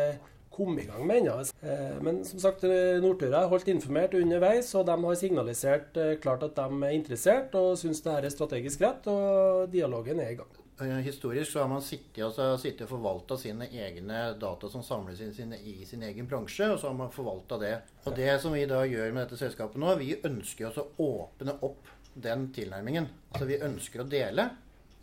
kommet 0.58 0.84
i 0.84 0.88
gang 0.90 1.06
med 1.06 1.22
ennå. 1.22 1.38
Eh, 1.62 1.98
men 2.04 2.22
som 2.26 2.42
sagt, 2.42 2.64
eh, 2.66 2.98
Nortura 3.02 3.44
er 3.44 3.50
holdt 3.52 3.70
informert 3.72 4.16
underveis, 4.18 4.74
og 4.74 4.86
de 4.88 4.96
har 5.04 5.18
signalisert 5.18 5.96
eh, 5.96 6.16
klart 6.22 6.44
at 6.46 6.58
de 6.58 6.82
er 6.82 6.96
interessert 6.96 7.54
og 7.58 7.76
syns 7.80 8.02
det 8.04 8.14
her 8.14 8.26
er 8.26 8.34
strategisk 8.34 8.82
rett, 8.84 9.06
og 9.10 9.68
dialogen 9.72 10.20
er 10.24 10.34
i 10.34 10.40
gang. 10.40 10.56
Historisk 11.02 11.50
så 11.50 11.64
har 11.64 11.70
man 11.72 11.82
sittet, 11.82 12.20
altså, 12.22 12.52
sittet 12.62 12.84
og 12.86 12.92
forvalta 12.92 13.34
sine 13.40 13.66
egne 13.66 14.20
data 14.38 14.68
som 14.70 14.84
samles 14.86 15.18
inn 15.24 15.32
sine, 15.34 15.58
i 15.58 15.82
sin 15.88 16.04
egen 16.06 16.28
bransje, 16.30 16.68
og 16.70 16.78
så 16.78 16.92
har 16.92 16.94
man 17.00 17.10
forvalta 17.10 17.58
det. 17.58 17.72
Og 18.06 18.14
det 18.14 18.36
som 18.38 18.54
vi 18.54 18.62
da 18.70 18.84
gjør 18.86 19.10
med 19.10 19.24
dette 19.24 19.40
selskapet 19.40 19.82
nå, 19.82 19.96
vi 19.98 20.12
ønsker 20.22 20.70
å 20.70 20.86
åpne 21.02 21.56
opp 21.66 21.90
den 22.14 22.52
tilnærmingen. 22.54 23.08
Altså 23.32 23.48
vi 23.50 23.58
ønsker 23.66 24.04
å 24.04 24.08
dele. 24.10 24.48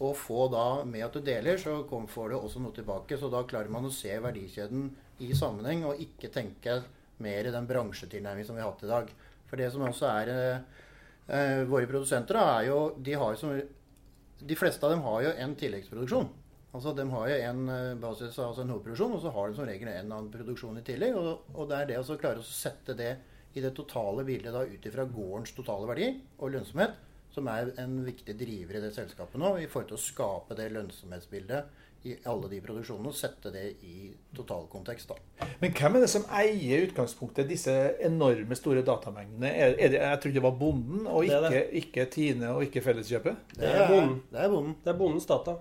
Og 0.04 0.16
få 0.20 0.50
da, 0.52 0.84
med 0.88 1.06
at 1.06 1.16
du 1.16 1.24
deler, 1.24 1.60
så 1.60 1.78
får 1.88 2.32
du 2.32 2.36
også 2.38 2.64
noe 2.64 2.76
tilbake. 2.76 3.20
Så 3.20 3.30
da 3.32 3.46
klarer 3.48 3.72
man 3.72 3.88
å 3.88 3.94
se 3.94 4.12
verdikjeden 4.20 4.90
i 5.24 5.32
sammenheng, 5.38 5.86
og 5.88 6.02
ikke 6.02 6.32
tenke 6.34 6.80
mer 7.24 7.48
i 7.48 7.54
den 7.54 7.68
bransjetilnærmingen 7.70 8.48
som 8.48 8.58
vi 8.58 8.64
har 8.64 8.72
hatt 8.74 8.84
i 8.84 8.92
dag. 8.92 9.12
For 9.50 9.62
det 9.62 9.70
som 9.72 9.86
også 9.88 10.10
er 10.12 10.34
eh, 10.36 11.62
Våre 11.70 11.88
produsenter 11.90 12.38
er 12.38 12.68
jo 12.68 12.80
de, 13.02 13.16
har 13.18 13.38
som, 13.40 13.54
de 13.56 14.58
fleste 14.58 14.86
av 14.86 14.94
dem 14.94 15.06
har 15.06 15.22
jo 15.26 15.32
en 15.46 15.56
tilleggsproduksjon. 15.58 16.28
Altså 16.76 16.92
De 16.94 17.06
har 17.10 17.30
jo 17.32 17.38
en 17.50 17.70
eh, 17.72 17.94
basis, 18.02 18.36
altså 18.36 18.66
en 18.66 18.74
hovedproduksjon, 18.74 19.16
og 19.16 19.24
så 19.24 19.32
har 19.32 19.48
de 19.50 19.58
som 19.58 19.70
regel 19.70 19.90
en 19.94 20.12
annen 20.12 20.30
produksjon 20.34 20.82
i 20.82 20.86
tillegg. 20.86 21.16
Og, 21.18 21.48
og 21.56 21.72
det 21.72 21.80
er 21.80 21.90
det 21.94 22.02
å 22.04 22.20
klare 22.20 22.44
å 22.44 22.50
sette 22.50 22.98
det 23.00 23.14
i 23.56 23.64
det 23.64 23.72
totale 23.78 24.26
bildet 24.28 24.52
da 24.52 24.66
ut 24.68 24.86
ifra 24.86 25.08
gårdens 25.08 25.56
totale 25.56 25.88
verdi 25.88 26.10
og 26.44 26.52
lønnsomhet, 26.52 26.98
som 27.32 27.48
er 27.52 27.72
en 27.80 28.02
viktig 28.04 28.36
driver 28.40 28.78
i 28.78 28.84
det 28.84 28.92
selskapet 28.96 29.40
nå, 29.40 29.54
i 29.64 29.70
forhold 29.72 29.94
til 29.94 29.98
å 29.98 30.06
skape 30.06 30.58
det 30.60 30.68
lønnsomhetsbildet 30.76 31.82
i 32.06 32.16
alle 32.30 32.50
de 32.52 32.62
produksjonene 32.64 33.10
og 33.10 33.18
sette 33.18 33.52
det 33.54 33.64
i 33.86 34.10
totalkontekst. 34.38 35.10
da. 35.10 35.48
Men 35.62 35.74
hvem 35.76 35.98
er 35.98 36.06
det 36.06 36.10
som 36.12 36.26
eier 36.40 36.86
utgangspunktet 36.86 37.50
disse 37.50 37.74
enorme 38.06 38.58
store 38.58 38.84
datamengdene? 38.86 39.50
Er, 39.50 39.74
er 39.74 39.94
det, 39.94 40.02
jeg 40.02 40.22
trodde 40.24 40.40
det 40.40 40.46
var 40.46 40.58
bonden, 40.60 41.06
og 41.08 41.26
ikke, 41.26 41.40
det 41.46 41.54
det. 41.56 41.64
ikke 41.82 42.10
Tine 42.14 42.52
og 42.54 42.66
ikke 42.68 42.84
Felleskjøpet? 42.86 43.56
Det 43.58 43.72
er 43.72 43.88
bonden. 43.90 44.20
Det 44.32 44.44
er, 44.44 44.52
bonden. 44.54 44.76
Det 44.84 44.94
er 44.94 45.00
bondens 45.00 45.30
data. 45.30 45.58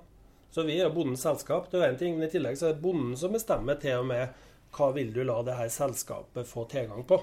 Så 0.55 0.63
vi 0.69 0.77
er 0.79 0.93
bondens 0.95 1.25
selskap. 1.27 1.71
Det 1.73 1.81
er 1.81 1.89
en 1.91 1.99
ting, 1.99 2.19
men 2.19 2.29
I 2.29 2.33
tillegg 2.33 2.59
så 2.61 2.69
er 2.69 2.77
det 2.77 2.85
bonden 2.85 3.17
som 3.19 3.33
bestemmer 3.35 3.81
til 3.83 4.05
og 4.05 4.11
med 4.13 4.45
hva 4.75 4.91
vil 4.95 5.13
du 5.15 5.23
la 5.27 5.39
det 5.47 5.57
her 5.59 5.71
selskapet 5.71 6.49
få 6.51 6.67
tilgang 6.71 7.07
på. 7.07 7.21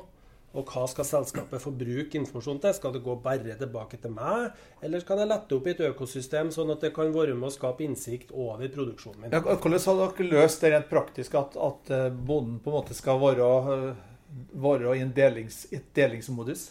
Og 0.51 0.67
hva 0.67 0.83
skal 0.91 1.07
selskapet 1.07 1.63
få 1.63 1.71
bruke 1.71 2.17
informasjon 2.19 2.59
til? 2.63 2.73
Skal 2.75 2.91
det 2.95 3.03
gå 3.05 3.15
bare 3.23 3.55
tilbake 3.59 3.99
til 4.01 4.11
meg, 4.11 4.57
eller 4.83 5.05
kan 5.07 5.21
jeg 5.21 5.31
lette 5.31 5.55
opp 5.55 5.69
i 5.69 5.71
et 5.71 5.83
økosystem, 5.87 6.51
sånn 6.51 6.73
at 6.73 6.83
det 6.83 6.91
kan 6.95 7.13
være 7.15 7.37
med 7.37 7.47
å 7.47 7.53
skape 7.55 7.85
innsikt 7.85 8.33
over 8.35 8.67
produksjonen 8.73 9.23
min? 9.23 9.37
Ja, 9.37 9.39
hvordan 9.47 9.85
har 9.87 10.01
dere 10.01 10.27
løst 10.33 10.65
det 10.65 10.73
rent 10.75 10.91
praktisk, 10.91 11.39
at, 11.39 11.55
at 11.55 11.95
eh, 11.95 12.09
bonden 12.11 12.59
på 12.59 12.73
en 12.73 12.77
måte 12.81 12.97
skal 12.97 13.21
være, 13.23 13.49
eh, 13.77 14.45
være 14.67 14.99
i 14.99 15.05
en 15.05 15.15
delings, 15.15 15.63
et 15.71 15.87
delingsmodus? 15.95 16.67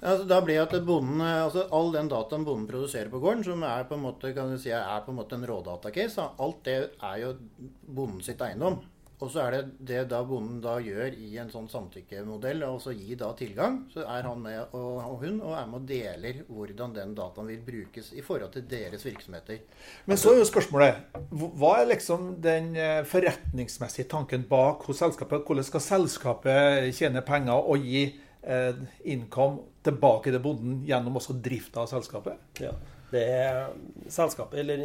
Altså, 0.00 0.24
da 0.28 0.40
blir 0.40 0.62
at 0.64 0.72
bonden, 0.88 1.20
eh, 1.20 1.44
altså 1.44 1.68
All 1.76 1.92
den 1.92 2.08
dataen 2.08 2.48
bonden 2.48 2.64
produserer 2.70 3.12
på 3.12 3.20
gården, 3.20 3.44
som 3.44 3.68
er 3.68 3.84
på 3.84 4.00
en 4.00 4.06
måte, 4.08 4.32
kan 4.32 4.48
du 4.48 4.56
si, 4.60 4.72
er 4.72 5.04
på 5.04 5.12
en 5.12 5.20
måte 5.20 5.36
en 5.36 5.48
rådatacase, 5.52 6.30
alt 6.40 6.64
det 6.64 6.80
er 6.96 7.24
jo 7.26 7.36
bonden 7.84 8.24
sitt 8.24 8.40
eiendom. 8.40 8.80
Og 9.16 9.30
så 9.32 9.46
er 9.46 9.54
det 9.54 9.60
det 9.88 10.00
da 10.10 10.18
bonden 10.28 10.58
da 10.60 10.74
gjør 10.82 11.14
i 11.16 11.30
en 11.40 11.48
sånn 11.48 11.68
samtykkemodell, 11.72 12.60
og 12.68 12.82
så 12.84 12.92
gi 12.92 13.16
da 13.16 13.30
tilgang. 13.38 13.78
Så 13.92 14.04
er 14.04 14.26
han 14.28 14.42
med 14.42 14.74
og, 14.76 14.98
og 15.00 15.22
hun 15.22 15.38
og 15.40 15.54
er 15.56 15.70
med 15.70 15.78
og 15.80 15.86
deler 15.88 16.42
hvordan 16.50 16.92
den 16.96 17.14
dataen 17.16 17.48
vil 17.48 17.62
brukes 17.64 18.12
i 18.12 18.24
forhold 18.24 18.52
til 18.52 18.66
deres 18.68 19.06
virksomheter. 19.06 19.62
Men 20.04 20.20
så 20.20 20.34
er 20.34 20.42
jo 20.42 20.50
spørsmålet 20.50 21.16
Hva 21.32 21.72
er 21.80 21.90
liksom 21.94 22.34
den 22.44 22.74
eh, 22.76 23.00
forretningsmessige 23.08 24.10
tanken 24.12 24.44
bak 24.50 24.84
hos 24.88 25.00
selskapet? 25.00 25.46
Hvordan 25.46 25.68
skal 25.70 25.84
selskapet 25.86 26.92
tjene 26.96 27.24
penger 27.24 27.56
og 27.56 27.88
gi 27.88 28.04
eh, 28.44 28.84
income 29.08 29.64
tilbake 29.86 30.34
til 30.34 30.44
bonden 30.44 30.82
gjennom 30.84 31.16
også 31.16 31.38
drifta 31.40 31.86
av 31.86 31.90
selskapet? 31.94 32.36
Ja. 32.60 32.74
Det 33.12 33.22
er 33.22 33.68
selskapet, 34.10 34.58
eller 34.64 34.82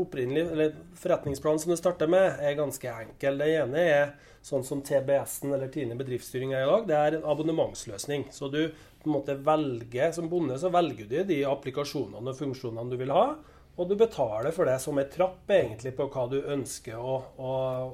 opprinnelig, 0.00 0.42
eller 0.50 0.72
forretningsplanen 0.98 1.62
som 1.62 1.70
det 1.70 1.78
starter 1.78 2.10
med, 2.10 2.40
er 2.42 2.58
ganske 2.58 2.94
enkel. 3.04 3.38
Det 3.38 3.48
ene 3.60 3.84
er 3.84 4.10
sånn 4.42 4.64
som 4.66 4.82
TBS-en 4.82 5.54
eller 5.54 5.70
Tine 5.70 5.94
bedriftsstyring 5.98 6.54
er 6.56 6.64
i 6.64 6.70
dag. 6.70 6.88
Det 6.88 6.98
er 6.98 7.18
en 7.18 7.28
abonnementsløsning. 7.30 8.26
Så 8.34 8.50
du 8.50 8.62
på 9.00 9.08
en 9.08 9.14
måte 9.14 9.38
velger, 9.38 10.12
Som 10.12 10.28
bonde 10.28 10.58
så 10.58 10.68
velger 10.68 11.06
du 11.06 11.22
de 11.24 11.44
applikasjonene 11.48 12.34
og 12.34 12.36
funksjonene 12.36 12.90
du 12.90 12.98
vil 13.00 13.14
ha. 13.14 13.36
Og 13.80 13.88
du 13.88 13.94
betaler 13.96 14.52
for 14.52 14.68
det 14.68 14.78
som 14.82 14.98
en 14.98 15.08
trapp 15.08 15.48
egentlig 15.48 15.94
på 15.96 16.08
hva 16.12 16.26
du 16.28 16.40
ønsker 16.42 16.98
å, 16.98 17.16
å, 17.38 17.52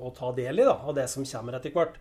å 0.09 0.11
ta 0.17 0.33
del 0.35 0.65
i 0.65 0.67
da, 0.67 0.81
av 0.83 0.97
det 0.97 1.07
som 1.13 1.27
kommer 1.29 1.59
etter 1.59 1.75
hvert. 1.75 2.01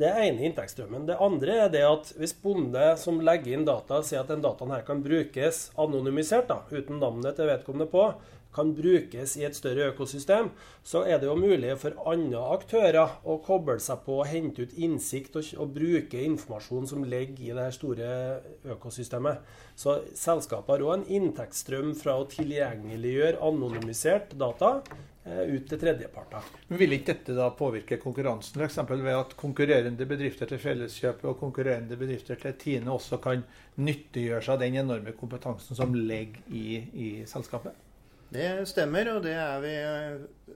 Det 0.00 0.08
er 0.08 0.30
ene 0.30 0.46
inntektsstrømmen. 0.48 1.04
Det 1.10 1.18
andre 1.20 1.56
er 1.66 1.72
det 1.72 1.82
at 1.84 2.10
hvis 2.16 2.32
bonde 2.40 2.94
som 2.96 3.18
legger 3.24 3.58
inn 3.58 3.66
data, 3.68 3.98
sier 4.00 4.22
at 4.22 4.30
den 4.32 4.40
dataen 4.40 4.72
her 4.72 4.84
kan 4.86 5.02
brukes 5.04 5.66
anonymisert, 5.80 6.48
da, 6.48 6.62
uten 6.72 7.02
navnet 7.02 7.36
til 7.36 7.50
vedkommende 7.50 7.90
på, 7.92 8.06
kan 8.54 8.72
brukes 8.74 9.36
i 9.38 9.44
et 9.46 9.54
større 9.54 9.90
økosystem, 9.92 10.48
så 10.82 11.04
er 11.06 11.20
det 11.20 11.28
jo 11.28 11.36
mulig 11.38 11.76
for 11.78 11.94
andre 12.10 12.40
aktører 12.56 13.12
å 13.22 13.36
koble 13.44 13.76
seg 13.82 14.00
på 14.06 14.16
og 14.22 14.30
hente 14.30 14.64
ut 14.64 14.74
innsikt 14.74 15.36
og, 15.38 15.52
og 15.60 15.76
bruke 15.76 16.24
informasjon 16.24 16.88
som 16.90 17.04
ligger 17.06 17.44
i 17.44 17.54
det 17.60 17.68
store 17.76 18.08
økosystemet. 18.74 19.44
Så 19.78 20.00
selskapet 20.18 20.74
har 20.74 20.86
òg 20.86 20.96
en 20.96 21.06
inntektsstrøm 21.20 21.94
fra 22.00 22.16
å 22.18 22.26
tilgjengeliggjøre 22.32 23.38
anonymisert 23.52 24.34
data 24.40 24.78
ut 25.24 25.66
til 25.68 25.80
tredjeparter. 25.80 26.46
Men 26.68 26.80
Vil 26.80 26.96
ikke 26.96 27.12
dette 27.12 27.34
da 27.36 27.50
påvirke 27.56 27.98
konkurransen, 28.00 28.62
f.eks. 28.62 28.78
ved 28.88 29.12
at 29.12 29.36
konkurrerende 29.36 30.06
bedrifter 30.08 30.48
til 30.48 30.62
Felleskjøpet 30.62 31.28
og 31.28 31.38
konkurrerende 31.42 31.98
bedrifter 32.00 32.40
til 32.40 32.56
Tine 32.60 32.92
også 32.92 33.20
kan 33.22 33.44
nyttiggjøre 33.76 34.42
seg 34.48 34.64
den 34.64 34.80
enorme 34.80 35.12
kompetansen 35.18 35.76
som 35.76 35.94
ligger 35.94 36.40
i, 36.48 36.80
i 36.92 37.08
selskapet? 37.28 37.76
Det 38.30 38.68
stemmer, 38.70 39.08
og 39.16 39.24
det 39.24 39.32
er 39.34 39.56
vi 39.64 39.70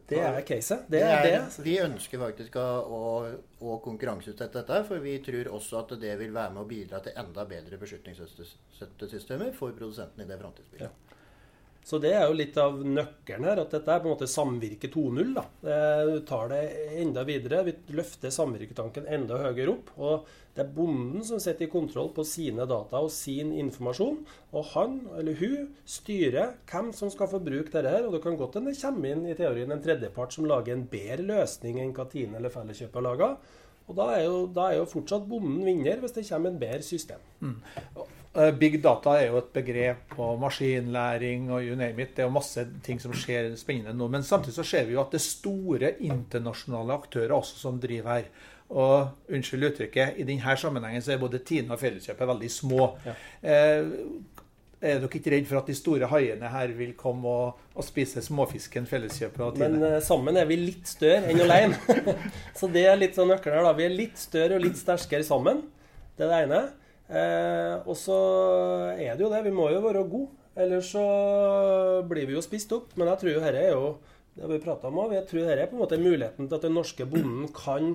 Det 0.08 0.18
er 0.22 0.40
caset. 0.46 0.84
Det, 0.86 1.00
det 1.00 1.06
er 1.10 1.24
det. 1.26 1.64
Vi 1.64 1.74
ønsker 1.82 2.20
faktisk 2.22 2.56
å, 2.60 3.00
å 3.60 3.78
konkurranseutsette 3.82 4.60
dette, 4.60 4.78
for 4.86 5.02
vi 5.02 5.16
tror 5.24 5.50
også 5.56 5.80
at 5.80 5.96
det 6.00 6.14
vil 6.20 6.30
være 6.34 6.54
med 6.54 6.62
å 6.62 6.68
bidra 6.70 7.00
til 7.02 7.18
enda 7.18 7.44
bedre 7.50 7.80
beslutningsstøttesystemer 7.80 9.50
for 9.58 9.74
produsentene 9.74 10.22
i 10.22 10.30
det 10.30 10.38
framtidsbildet. 10.38 10.86
Ja. 10.86 11.13
Så 11.84 11.98
det 12.00 12.14
er 12.16 12.22
jo 12.24 12.36
litt 12.38 12.56
av 12.56 12.78
nøkkelen 12.80 13.44
her, 13.44 13.60
at 13.60 13.74
dette 13.74 13.92
er 13.92 14.00
på 14.00 14.08
en 14.08 14.14
måte 14.14 14.28
samvirke 14.30 14.88
2.0. 14.88 15.34
Du 16.08 16.14
tar 16.24 16.48
det 16.48 16.62
enda 17.02 17.26
videre. 17.28 17.60
Vi 17.66 17.74
løfter 17.92 18.32
samvirketanken 18.32 19.04
enda 19.12 19.42
høyere 19.42 19.74
opp. 19.74 19.90
og 20.00 20.30
Det 20.56 20.64
er 20.64 20.70
bonden 20.78 21.26
som 21.28 21.42
sitter 21.44 21.66
i 21.66 21.72
kontroll 21.74 22.08
på 22.16 22.24
sine 22.24 22.64
data 22.70 23.02
og 23.04 23.12
sin 23.12 23.52
informasjon. 23.60 24.22
Og 24.56 24.70
han 24.72 24.96
eller 25.18 25.36
hun 25.42 25.74
styrer 25.84 26.56
hvem 26.72 26.88
som 26.96 27.12
skal 27.12 27.28
få 27.28 27.42
bruke 27.44 27.68
dette. 27.68 27.92
her, 27.92 28.08
og 28.08 28.16
Det 28.16 28.22
kan 28.24 28.40
godt 28.40 28.56
hende 28.56 28.72
det 28.72 28.80
kommer 28.80 29.12
inn 29.12 29.28
i 29.28 29.36
teorien 29.36 29.76
en 29.76 29.84
tredjepart 29.84 30.32
som 30.32 30.48
lager 30.48 30.72
en 30.72 30.88
bedre 30.88 31.28
løsning 31.34 31.82
enn 31.84 31.92
hva 31.92 32.08
Tine 32.08 32.40
eller 32.40 32.54
Felleskjøpet 32.54 32.96
har 32.96 33.08
laga. 33.10 33.30
Og 33.84 33.96
da 33.98 34.08
er, 34.16 34.24
jo, 34.24 34.44
da 34.48 34.70
er, 34.70 34.78
jo, 34.80 34.88
fortsatt 34.88 35.26
bonden 35.28 35.60
vinner 35.66 36.00
hvis 36.00 36.16
det 36.16 36.24
kommer 36.30 36.48
en 36.48 36.60
bedre 36.60 36.84
system. 36.86 37.20
Mm. 37.44 37.58
Eh, 38.34 38.50
big 38.58 38.80
data 38.82 39.12
er 39.14 39.28
jo 39.28 39.38
et 39.38 39.52
begrep, 39.54 40.16
og 40.18 40.40
maskinlæring 40.42 41.52
og 41.54 41.62
you 41.62 41.76
name 41.78 42.02
it. 42.02 42.16
Det 42.16 42.24
er 42.24 42.26
jo 42.26 42.34
masse 42.34 42.66
ting 42.82 42.98
som 43.02 43.14
skjer 43.14 43.52
spennende 43.56 43.94
nå. 43.94 44.08
Men 44.10 44.26
samtidig 44.26 44.56
så 44.56 44.66
ser 44.66 44.88
vi 44.88 44.96
jo 44.96 45.04
at 45.04 45.14
det 45.14 45.20
er 45.20 45.28
store 45.28 45.92
internasjonale 46.02 46.96
aktører 46.98 47.36
også 47.36 47.60
som 47.60 47.78
driver 47.80 48.16
her. 48.18 48.28
Og 48.74 49.30
unnskyld 49.30 49.68
uttrykket, 49.68 50.18
i 50.18 50.26
denne 50.26 50.56
sammenhengen 50.58 51.04
så 51.04 51.14
er 51.14 51.22
både 51.22 51.44
Tine 51.46 51.76
og 51.76 51.78
Felleskjøpet 51.78 52.30
veldig 52.32 52.50
små. 52.50 52.88
Ja. 53.06 53.14
Eh, 53.42 53.92
er 54.84 54.98
dere 55.00 55.16
ikke 55.16 55.30
redd 55.32 55.46
for 55.48 55.62
at 55.62 55.68
de 55.70 55.74
store 55.78 56.08
haiene 56.10 56.48
her 56.50 56.72
vil 56.76 56.90
komme 56.98 57.30
og, 57.30 57.60
og 57.72 57.86
spise 57.86 58.20
småfisken 58.20 58.88
Felleskjøpet 58.90 59.44
og 59.46 59.54
Tine? 59.54 59.70
Men 59.78 59.94
uh, 59.94 60.00
sammen 60.02 60.36
er 60.36 60.50
vi 60.50 60.58
litt 60.58 60.90
større 60.90 61.30
enn 61.30 61.44
alene. 61.46 61.78
så 62.58 62.66
det 62.72 62.82
er 62.90 62.98
litt 62.98 63.14
sånn 63.14 63.30
nøkkelen 63.30 63.60
her, 63.60 63.68
da. 63.70 63.76
Vi 63.78 63.86
er 63.86 63.94
litt 63.94 64.18
større 64.20 64.58
og 64.58 64.66
litt 64.66 64.80
sterkere 64.80 65.24
sammen. 65.24 65.62
Det 66.18 66.26
er 66.26 66.34
det 66.34 66.48
ene. 66.48 66.64
Eh, 67.08 67.74
og 67.84 67.96
så 68.00 68.16
er 68.96 69.14
det 69.14 69.24
jo 69.24 69.30
det. 69.32 69.44
Vi 69.44 69.54
må 69.54 69.68
jo 69.72 69.84
være 69.84 70.06
gode. 70.08 70.32
Ellers 70.54 70.92
så 70.94 71.04
blir 72.06 72.28
vi 72.28 72.36
jo 72.36 72.42
spist 72.44 72.72
opp. 72.76 72.92
Men 72.98 73.10
jeg 73.12 73.22
tror 73.22 73.40
dette 73.40 73.64
er 73.64 73.72
jo 73.74 73.94
det 74.34 74.50
vi 74.50 74.60
prata 74.64 74.90
om 74.90 74.98
også, 74.98 75.14
jeg 75.14 75.26
tror 75.30 75.44
dette 75.46 75.62
er 75.62 75.68
på 75.70 75.76
en 75.76 75.82
måte 75.84 76.00
muligheten 76.02 76.48
til 76.48 76.56
at 76.58 76.64
den 76.66 76.74
norske 76.74 77.06
bonden 77.06 77.50
kan 77.54 77.92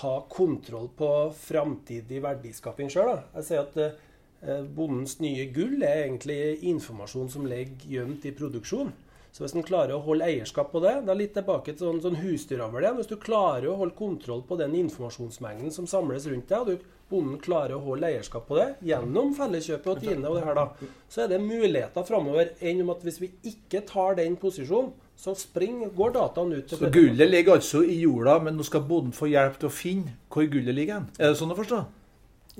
ha 0.00 0.12
kontroll 0.32 0.88
på 0.96 1.10
framtidig 1.36 2.22
verdiskaping 2.24 2.88
sjøl. 2.92 3.18
Jeg 3.36 3.48
sier 3.48 3.64
at 3.64 3.76
eh, 3.82 4.62
bondens 4.76 5.18
nye 5.20 5.48
gull 5.52 5.84
er 5.84 6.06
egentlig 6.06 6.62
informasjon 6.72 7.28
som 7.32 7.48
ligger 7.48 7.92
gjemt 7.92 8.24
i 8.28 8.32
produksjon. 8.36 8.92
Så 9.36 9.44
hvis 9.44 9.52
en 9.52 9.66
klarer 9.68 9.92
å 9.92 10.04
holde 10.04 10.24
eierskap 10.24 10.70
på 10.72 10.80
det, 10.80 10.94
da 11.04 11.12
litt 11.12 11.34
tilbake 11.36 11.74
til 11.74 11.90
sånn, 11.90 12.00
sånn 12.00 12.22
husdyravl 12.22 12.80
igjen. 12.80 12.96
Hvis 12.96 13.10
du 13.10 13.18
klarer 13.20 13.68
å 13.68 13.76
holde 13.76 13.98
kontroll 13.98 14.40
på 14.48 14.56
den 14.56 14.72
informasjonsmengden 14.78 15.74
som 15.74 15.88
samles 15.90 16.24
rundt 16.30 16.48
deg, 16.48 16.62
og 16.62 16.70
du 16.72 16.95
bonden 17.10 17.38
klarer 17.42 17.76
å 17.76 17.82
holde 17.84 18.08
eierskap 18.08 18.48
på 18.48 18.58
det 18.58 18.66
gjennom 18.88 19.32
Felleskjøpet 19.36 19.90
og 19.92 20.00
Tine, 20.02 20.28
og 20.28 20.38
det 20.38 20.46
her 20.46 20.56
da, 20.58 20.64
så 21.12 21.24
er 21.24 21.32
det 21.32 21.40
muligheter 21.44 22.06
framover 22.06 22.54
enn 22.60 22.82
om 22.82 22.94
at 22.94 23.04
hvis 23.06 23.20
vi 23.22 23.30
ikke 23.52 23.84
tar 23.86 24.18
den 24.18 24.38
posisjonen, 24.40 24.94
så 25.16 25.32
springer, 25.38 25.88
går 25.96 26.10
dataen 26.12 26.50
ut 26.52 26.72
Så 26.76 26.90
gullet 26.92 27.30
ligger 27.30 27.56
altså 27.56 27.80
i 27.80 28.02
jorda, 28.02 28.34
men 28.44 28.58
nå 28.58 28.66
skal 28.68 28.82
bonden 28.84 29.14
få 29.16 29.30
hjelp 29.30 29.56
til 29.62 29.70
å 29.70 29.72
finne 29.72 30.16
hvor 30.28 30.48
gullet 30.52 30.76
ligger? 30.76 31.06
Er 31.16 31.32
det 31.32 31.38
sånn 31.40 31.54
å 31.54 31.56
forstå? 31.56 31.78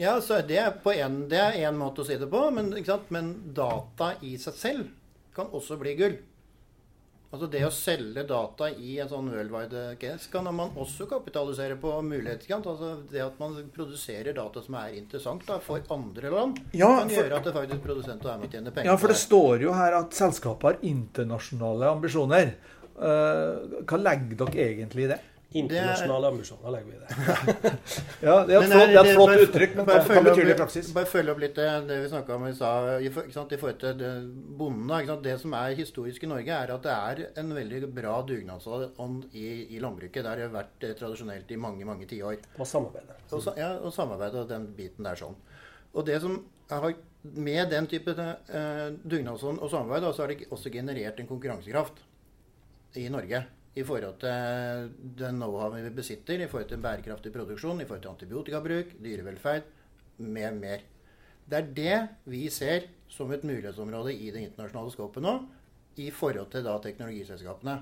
Ja, 0.01 0.15
så 0.25 0.39
det 0.45 0.57
er, 0.61 0.79
en, 1.05 1.19
det 1.29 1.41
er 1.41 1.59
en 1.69 1.77
måte 1.81 2.05
å 2.05 2.07
si 2.09 2.17
det 2.21 2.29
på, 2.33 2.41
men, 2.53 2.73
men 3.13 3.29
data 3.57 4.15
i 4.25 4.35
seg 4.41 4.57
selv 4.57 4.89
kan 5.37 5.53
også 5.53 5.77
bli 5.81 5.95
gull. 5.99 6.17
Altså 7.35 7.49
Det 7.51 7.63
å 7.67 7.73
selge 7.75 8.23
data 8.29 8.69
i 8.71 8.97
en 9.03 9.09
sånn 9.11 9.29
worldwide 9.33 9.83
case 10.01 10.31
kan 10.33 10.47
man 10.55 10.77
også 10.79 11.09
kapitalisere 11.11 11.75
på 11.81 11.91
mulighetskant. 12.07 12.69
Altså 12.71 12.93
Det 13.11 13.23
at 13.25 13.41
man 13.43 13.57
produserer 13.75 14.37
data 14.37 14.63
som 14.63 14.79
er 14.79 14.95
interessant 15.01 15.43
da, 15.49 15.59
for 15.63 15.83
andre 15.93 16.33
land, 16.33 16.63
ja, 16.71 16.93
kan 17.01 17.11
for, 17.11 17.19
gjøre 17.19 17.41
at 17.41 17.49
det 17.49 17.55
faktisk 17.57 17.85
produsenter 17.85 18.33
er 18.33 18.41
med 18.41 18.49
å 18.49 18.57
tjene 18.57 18.73
penger. 18.73 18.91
Ja, 18.93 18.97
for 19.03 19.13
det 19.13 19.19
står 19.21 19.67
jo 19.67 19.75
her 19.77 19.99
at 19.99 20.17
selskapet 20.17 20.71
har 20.71 20.91
internasjonale 20.95 21.93
ambisjoner. 21.97 22.55
Uh, 22.97 23.83
hva 23.85 23.99
legger 24.01 24.39
dere 24.41 24.69
egentlig 24.71 25.05
i 25.05 25.11
det? 25.11 25.21
Internasjonale 25.55 26.27
ambisjoner 26.27 26.71
legger 26.71 26.87
vi 26.91 26.97
i 26.97 27.01
det. 27.01 27.09
ja, 28.27 28.35
det 28.47 28.57
er 28.57 28.65
et 28.65 28.73
flott, 28.73 28.91
er 28.91 28.97
et 28.99 29.13
flott 29.15 29.43
uttrykk, 29.45 29.77
men 29.79 29.87
bare 29.87 30.03
hva 30.09 30.23
betyr 30.27 30.49
det 30.49 30.55
i 30.57 30.59
praksis? 30.59 30.89
Bare 30.97 31.09
følge 31.09 31.33
opp 31.33 31.43
litt 31.45 31.55
det 31.57 31.99
vi 32.03 32.09
snakka 32.11 32.35
om 32.35 32.47
i 32.49 32.53
stad 32.57 33.07
i, 33.07 33.13
forhold 33.15 33.79
til 33.81 34.03
bondene. 34.59 35.17
Det 35.23 35.37
som 35.41 35.55
er 35.57 35.79
historisk 35.79 36.27
i 36.27 36.31
Norge, 36.33 36.59
er 36.59 36.75
at 36.75 36.85
det 36.89 36.97
er 36.97 37.41
en 37.45 37.55
veldig 37.57 37.83
bra 37.95 38.19
dugnadsånd 38.27 39.29
i, 39.39 39.47
i 39.77 39.83
landbruket. 39.83 40.27
Det 40.27 40.35
har 40.35 40.55
vært 40.59 40.89
eh, 40.89 40.97
tradisjonelt 40.99 41.55
i 41.55 41.61
mange 41.63 41.89
mange 41.89 42.11
tiår. 42.11 42.43
Og 42.59 42.67
samarbeidet. 42.67 43.23
Og, 43.31 43.51
ja, 43.57 43.73
og 43.79 43.95
samarbeidet 43.95 44.43
og 44.43 44.51
den 44.51 44.71
biten 44.77 45.07
der 45.07 45.23
sånn. 45.23 45.39
Og 45.95 46.07
det 46.11 46.21
som 46.27 46.41
har, 46.71 46.95
Med 47.27 47.71
den 47.73 47.89
type 47.91 48.13
uh, 48.15 48.91
dugnadsånd 49.03 49.59
og 49.59 49.71
samarbeid 49.71 50.05
så 50.15 50.23
har 50.23 50.31
det 50.31 50.45
også 50.55 50.71
generert 50.71 51.19
en 51.19 51.27
konkurransekraft 51.27 52.05
i 53.01 53.09
Norge 53.11 53.41
i 53.77 53.85
forhold 53.85 54.17
til 54.23 54.93
den 55.19 55.41
know-how 55.41 55.75
vi 55.75 55.91
besitter, 55.93 56.41
i 56.41 56.49
forhold 56.49 56.69
til 56.71 56.81
bærekraftig 56.81 57.33
produksjon, 57.33 57.81
i 57.81 57.85
forhold 57.89 58.03
til 58.03 58.13
antibiotikabruk, 58.15 58.95
dyrevelferd, 59.05 59.67
mer, 60.19 60.55
mer. 60.57 60.85
Det 61.47 61.59
er 61.59 61.69
det 61.77 61.99
vi 62.33 62.47
ser 62.51 62.89
som 63.13 63.31
et 63.33 63.45
mulighetsområde 63.45 64.15
i 64.15 64.31
det 64.33 64.47
internasjonale 64.49 64.95
skåpet 64.95 65.23
nå, 65.23 65.35
i 66.01 66.09
forhold 66.11 66.49
til 66.53 66.65
da 66.65 66.79
teknologiselskapene. 66.83 67.77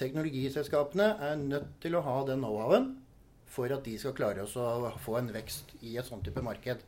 Teknologiselskapene 0.00 1.06
er 1.28 1.38
nødt 1.38 1.70
til 1.82 1.94
å 1.94 2.02
ha 2.04 2.16
den 2.26 2.42
know-howen 2.42 2.90
for 3.50 3.70
at 3.74 3.86
de 3.86 3.96
skal 3.98 4.14
klare 4.18 4.44
oss 4.44 4.56
å 4.58 4.90
få 5.02 5.16
en 5.20 5.30
vekst 5.34 5.74
i 5.86 5.96
et 5.98 6.06
sånt 6.06 6.26
type 6.26 6.42
marked. 6.42 6.82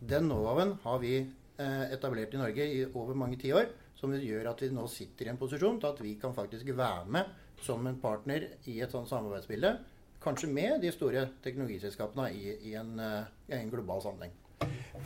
Den 0.00 0.28
know-howen 0.28 0.76
har 0.84 1.00
vi 1.00 1.16
eh, 1.22 1.84
etablert 1.96 2.36
i 2.36 2.40
Norge 2.40 2.68
i 2.68 2.84
over 2.92 3.16
mange 3.16 3.40
tiår, 3.40 3.72
som 3.96 4.12
gjør 4.12 4.52
at 4.52 4.60
vi 4.60 4.70
nå 4.76 4.84
sitter 4.92 5.28
i 5.28 5.32
en 5.32 5.40
posisjon 5.40 5.80
til 5.80 5.88
at 5.88 6.00
vi 6.04 6.14
kan 6.20 6.36
faktisk 6.36 6.68
være 6.76 7.08
med 7.16 7.45
som 7.62 7.86
en 7.86 8.00
partner 8.00 8.48
i 8.68 8.80
et 8.84 8.92
sånt 8.92 9.08
samarbeidsbilde. 9.10 9.76
Kanskje 10.22 10.50
med 10.50 10.80
de 10.82 10.90
store 10.94 11.28
teknologiselskapene 11.44 12.30
i, 12.34 12.56
i, 12.70 12.74
en, 12.78 12.96
eh, 12.98 13.30
i 13.50 13.56
en, 13.60 13.70
global 13.70 14.02
sammenheng. 14.02 14.34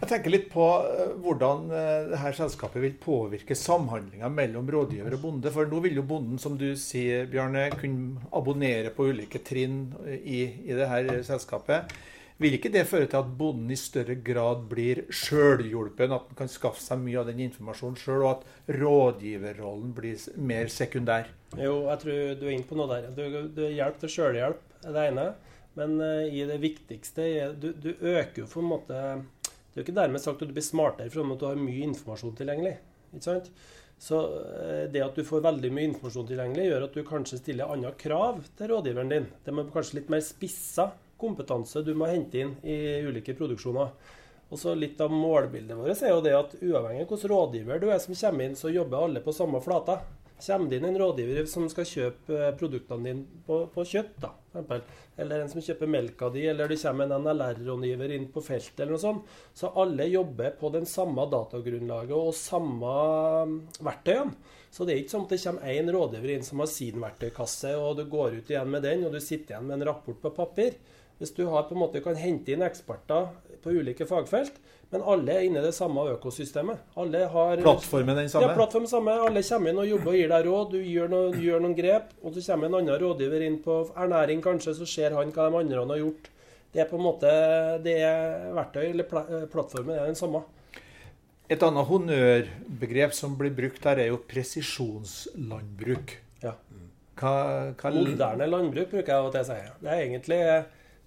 Jeg 0.00 0.09
tenker 0.09 0.33
litt 0.33 0.47
på 0.52 0.66
eh, 0.87 1.16
hvordan 1.21 1.66
eh, 1.75 2.12
dette 2.12 2.33
selskapet 2.38 2.80
vil 2.85 2.95
påvirke 3.02 3.57
samhandlinga 3.59 4.30
mellom 4.33 4.71
rådgiver 4.71 5.19
og 5.19 5.25
bonde. 5.25 5.52
For 5.52 5.69
nå 5.69 5.83
vil 5.85 5.99
jo 6.00 6.07
bonden, 6.09 6.38
som 6.40 6.57
du 6.61 6.71
sier, 6.78 7.26
Bjarne, 7.30 7.66
kunne 7.75 8.23
abonnere 8.33 8.95
på 8.97 9.11
ulike 9.11 9.42
trinn 9.45 9.83
i, 10.07 10.47
i 10.71 10.78
dette 10.78 11.21
selskapet. 11.28 11.92
Vil 12.40 12.56
ikke 12.56 12.70
det 12.73 12.87
føre 12.88 13.04
til 13.04 13.20
at 13.20 13.32
bonden 13.37 13.68
i 13.68 13.76
større 13.76 14.14
grad 14.25 14.62
blir 14.70 15.02
sjølhjulpen, 15.12 16.14
at 16.16 16.30
han 16.30 16.38
kan 16.38 16.49
skaffe 16.49 16.80
seg 16.80 17.02
mye 17.02 17.18
av 17.20 17.26
den 17.28 17.42
informasjonen 17.44 17.99
sjøl, 18.00 18.23
og 18.25 18.30
at 18.30 18.78
rådgiverrollen 18.80 19.90
blir 19.97 20.23
mer 20.40 20.70
sekundær? 20.73 21.28
Jo, 21.59 21.75
jeg 21.90 22.00
tror 22.00 22.38
du 22.40 22.47
er 22.47 22.54
inne 22.54 22.68
på 22.70 22.78
noe 22.80 22.88
der. 22.94 23.11
Du, 23.12 23.50
du 23.52 23.61
hjelp 23.66 23.99
til 24.00 24.12
sjølhjelp 24.14 24.87
er 24.87 24.97
det 24.97 25.02
ene. 25.11 25.26
Men 25.76 25.99
uh, 26.00 26.25
i 26.25 26.47
det 26.49 26.56
viktigste 26.62 27.26
du, 27.61 27.68
du, 27.76 27.92
øker 27.92 28.42
jo 28.42 28.47
på 28.50 28.59
en 28.59 28.70
måte 28.73 28.97
Det 28.97 29.76
er 29.76 29.78
jo 29.78 29.85
ikke 29.85 30.00
dermed 30.00 30.23
sagt 30.23 30.40
at 30.42 30.50
du 30.50 30.56
blir 30.56 30.66
smartere 30.66 31.12
for 31.12 31.23
at 31.23 31.44
du 31.44 31.47
har 31.47 31.61
mye 31.61 31.85
informasjon 31.87 32.35
tilgjengelig. 32.40 32.73
ikke 33.12 33.26
sant? 33.26 33.52
Så 34.00 34.16
uh, 34.16 34.88
det 34.88 35.04
at 35.04 35.20
du 35.20 35.28
får 35.28 35.44
veldig 35.44 35.75
mye 35.76 35.90
informasjon 35.92 36.32
tilgjengelig, 36.32 36.70
gjør 36.73 36.88
at 36.88 36.97
du 36.97 37.04
kanskje 37.04 37.42
stiller 37.44 37.76
andre 37.76 37.92
krav 38.00 38.40
til 38.56 38.73
rådgiveren 38.73 39.12
din. 39.12 39.30
Det 39.44 39.52
må 39.52 39.68
kanskje 39.76 40.00
litt 40.00 40.12
mer 40.16 40.25
spissa 40.25 40.88
kompetanse 41.20 41.84
du 41.86 41.92
må 41.94 42.08
hente 42.10 42.40
inn 42.40 42.56
i 42.64 42.76
ulike 43.06 43.36
produksjoner. 43.38 43.92
Og 44.50 44.58
så 44.58 44.74
Litt 44.74 45.00
av 45.00 45.12
målbildet 45.14 45.78
vårt 45.78 46.02
er 46.02 46.14
jo 46.14 46.22
det 46.24 46.32
at 46.34 46.56
uavhengig 46.58 47.04
av 47.04 47.12
hvilken 47.12 47.30
rådgiver 47.30 47.82
du 47.82 47.90
er 47.90 48.00
som 48.02 48.16
kommer 48.16 48.48
inn, 48.48 48.56
så 48.58 48.72
jobber 48.72 49.04
alle 49.06 49.22
på 49.22 49.34
samme 49.34 49.60
flata. 49.62 50.00
Kommer 50.40 50.70
det 50.70 50.78
inn 50.80 50.88
en 50.88 50.98
rådgiver 50.98 51.46
som 51.46 51.66
skal 51.68 51.86
kjøpe 51.86 52.36
eh, 52.36 52.52
produktene 52.56 53.04
dine 53.04 53.42
på, 53.46 53.58
på 53.74 53.84
kjøtt, 53.84 54.14
da, 54.22 54.30
eksempel, 54.48 54.80
eller 55.20 55.42
en 55.42 55.50
som 55.52 55.60
kjøper 55.62 55.90
melka 55.92 56.30
di, 56.32 56.46
eller 56.48 56.70
det 56.70 56.78
kommer 56.80 57.06
en 57.06 57.26
NLR-rådgiver 57.26 58.14
inn 58.16 58.30
på 58.32 58.42
feltet, 58.44 58.80
eller 58.80 58.96
noe 58.96 59.02
sånt, 59.02 59.34
så 59.54 59.68
alle 59.82 60.06
jobber 60.08 60.56
på 60.60 60.70
den 60.72 60.88
samme 60.88 61.26
datagrunnlaget 61.30 62.16
og 62.16 62.32
samme 62.38 62.94
mm, 63.52 63.58
verktøyene. 63.84 64.56
Så 64.70 64.86
det 64.86 64.94
er 64.94 65.02
ikke 65.02 65.12
sånn 65.12 65.26
at 65.26 65.34
det 65.34 65.42
kommer 65.44 65.74
én 65.74 65.92
rådgiver 65.92 66.32
inn 66.32 66.46
som 66.46 66.62
har 66.62 66.70
sin 66.72 67.04
verktøykasse, 67.04 67.74
og 67.76 68.00
du 68.00 68.06
går 68.08 68.40
ut 68.40 68.50
igjen 68.54 68.72
med 68.72 68.86
den, 68.86 69.04
og 69.04 69.12
du 69.12 69.20
sitter 69.20 69.58
igjen 69.58 69.68
med 69.68 69.80
en 69.80 69.88
rapport 69.90 70.24
på 70.24 70.32
papir. 70.40 70.80
Hvis 71.20 71.34
du 71.36 71.44
har, 71.52 71.66
på 71.68 71.76
en 71.76 71.82
måte 71.82 72.00
kan 72.00 72.16
hente 72.16 72.54
inn 72.54 72.64
eksperter 72.64 73.28
på 73.60 73.74
ulike 73.76 74.06
fagfelt, 74.08 74.54
men 74.90 75.02
alle 75.06 75.34
er 75.36 75.44
inne 75.46 75.60
i 75.60 75.66
det 75.66 75.74
samme 75.76 76.02
økosystemet. 76.16 76.80
Alle 76.98 77.26
har 77.30 77.60
Plattformen 77.60 78.16
den 78.16 78.30
samme? 78.32 78.48
Ja, 78.48 78.56
plattformen 78.56 78.90
samme. 78.90 79.12
Alle 79.22 79.42
kommer 79.46 79.70
inn 79.70 79.82
og 79.82 79.86
jobber 79.86 80.14
og 80.14 80.16
gir 80.18 80.32
deg 80.32 80.48
råd. 80.48 80.72
Du 80.72 80.80
gjør, 80.80 81.12
noe, 81.12 81.28
gjør 81.38 81.60
noen 81.62 81.76
grep, 81.76 82.08
og 82.24 82.34
så 82.34 82.42
kommer 82.48 82.70
en 82.70 82.78
annen 82.80 82.98
rådgiver 83.02 83.44
inn 83.46 83.60
på 83.62 83.76
ernæring, 83.92 84.40
kanskje, 84.42 84.74
så 84.80 84.88
ser 84.88 85.14
han 85.18 85.30
hva 85.36 85.46
de 85.46 85.60
andre 85.60 85.84
har 85.92 86.00
gjort. 86.00 86.32
Det 86.72 86.82
er 86.82 86.88
på 86.90 86.98
en 86.98 87.04
måte 87.04 87.30
det 87.84 87.96
er 88.06 88.50
verktøy, 88.56 88.82
eller 88.88 89.06
plattformen 89.52 89.94
er 89.94 90.08
den 90.08 90.18
samme. 90.18 90.42
Et 91.50 91.62
annet 91.66 91.86
honnørbegrep 91.86 93.14
som 93.14 93.38
blir 93.38 93.54
brukt 93.54 93.82
der, 93.84 94.02
er 94.02 94.12
jo 94.14 94.20
presisjonslandbruk. 94.30 96.16
Ja. 96.42 96.56
Hva, 97.20 97.32
hva... 97.76 97.94
Moderne 97.94 98.46
landbruk, 98.48 98.90
bruker 98.94 99.12
jeg 99.12 99.30
å 99.30 99.46
si. 99.46 99.62
Det 99.82 99.90
er 99.90 100.04
egentlig 100.04 100.42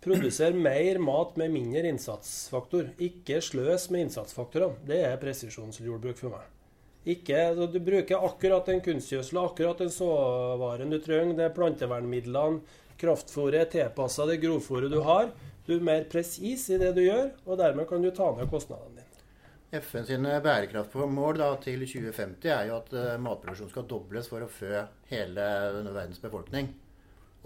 produsere 0.03 0.53
mer 0.55 0.99
mat 1.01 1.37
med 1.39 1.53
mindre 1.53 1.87
innsatsfaktor. 1.89 2.91
Ikke 3.03 3.39
sløs 3.43 3.89
med 3.93 4.07
innsatsfaktorene. 4.07 4.81
Det 4.87 4.99
er 5.07 5.21
presisjonsjordbruk 5.21 6.19
for 6.19 6.35
meg. 6.35 6.49
Ikke, 7.03 7.35
altså, 7.49 7.67
du 7.67 7.81
bruker 7.83 8.23
akkurat 8.23 8.69
den 8.69 8.79
kunstgjødselen, 8.83 9.41
akkurat 9.43 9.81
den 9.83 9.91
såvaren 9.91 10.93
du 10.93 10.99
trenger, 11.03 11.35
det 11.35 11.49
er 11.49 11.55
plantevernmidlene, 11.55 12.61
kraftfôret 13.01 13.73
tilpassa 13.73 14.27
det 14.29 14.39
grovfôret 14.43 14.91
du 14.91 15.01
har. 15.03 15.33
Du 15.67 15.75
er 15.75 15.83
mer 15.83 16.05
presis 16.11 16.69
i 16.71 16.79
det 16.79 16.93
du 16.95 17.01
gjør, 17.03 17.33
og 17.43 17.59
dermed 17.59 17.89
kan 17.89 18.03
du 18.03 18.11
ta 18.15 18.29
ned 18.37 18.47
kostnadene 18.51 19.01
dine. 19.01 19.09
FN 19.73 20.05
sine 20.05 20.37
bærekraftmål 20.45 21.39
da, 21.41 21.49
til 21.63 21.81
2050 21.81 22.49
er 22.53 22.67
jo 22.69 22.77
at 22.77 22.91
uh, 22.93 23.15
matproduksjonen 23.19 23.71
skal 23.73 23.87
dobles 23.89 24.29
for 24.29 24.45
å 24.45 24.51
fø 24.51 24.83
hele 25.09 25.47
verdens 25.89 26.21
befolkning. 26.23 26.69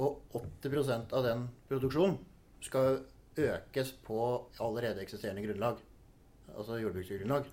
Og 0.03 0.19
80% 0.37 1.15
av 1.17 1.23
den 1.25 1.47
produksjonen 1.69 2.19
skal 2.63 3.01
økes 3.37 3.93
på 4.05 4.21
allerede 4.63 5.03
eksisterende 5.03 5.45
grunnlag. 5.45 5.81
Altså 6.55 6.79
jordbruksgrunnlag. 6.81 7.49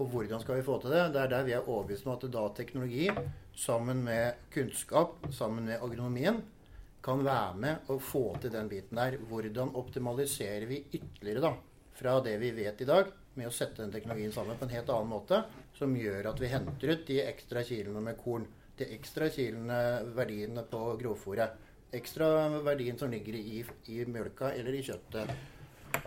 Og 0.00 0.08
hvordan 0.08 0.40
skal 0.40 0.56
vi 0.56 0.64
få 0.64 0.78
til 0.80 0.94
det? 0.94 1.02
Det 1.12 1.20
er 1.20 1.28
der 1.28 1.44
vi 1.44 1.52
er 1.52 1.68
overbevist 1.68 2.06
om 2.06 2.14
at 2.14 2.24
da 2.32 2.46
teknologi 2.56 3.10
sammen 3.56 4.02
med 4.04 4.46
kunnskap, 4.54 5.26
sammen 5.30 5.68
med 5.68 5.82
agronomien, 5.82 6.40
kan 7.04 7.24
være 7.24 7.56
med 7.56 7.90
å 7.92 7.98
få 8.00 8.24
til 8.40 8.52
den 8.52 8.68
biten 8.68 8.96
der. 8.96 9.18
Hvordan 9.28 9.74
optimaliserer 9.76 10.66
vi 10.68 10.82
ytterligere 10.92 11.44
da, 11.44 11.52
fra 11.96 12.16
det 12.24 12.36
vi 12.40 12.52
vet 12.56 12.80
i 12.80 12.88
dag, 12.88 13.12
med 13.36 13.48
å 13.48 13.54
sette 13.54 13.82
den 13.82 13.92
teknologien 13.92 14.32
sammen 14.32 14.58
på 14.58 14.66
en 14.66 14.74
helt 14.74 14.90
annen 14.92 15.12
måte, 15.12 15.42
som 15.76 15.92
gjør 15.96 16.32
at 16.32 16.40
vi 16.40 16.50
henter 16.52 16.94
ut 16.94 17.06
de 17.08 17.20
ekstra 17.24 17.62
kilene 17.64 18.02
med 18.04 18.18
korn, 18.20 18.46
de 18.80 18.88
ekstra 18.96 19.28
kilene, 19.32 19.80
verdiene 20.16 20.64
på 20.68 20.80
grovfòret 21.00 21.68
ekstra 21.96 22.48
verdien 22.64 22.98
som 22.98 23.10
ligger 23.10 23.36
i, 23.38 23.64
i 23.90 24.04
mjølka 24.06 24.52
eller 24.54 24.76
i 24.76 24.84
kjøttet. 24.86 25.32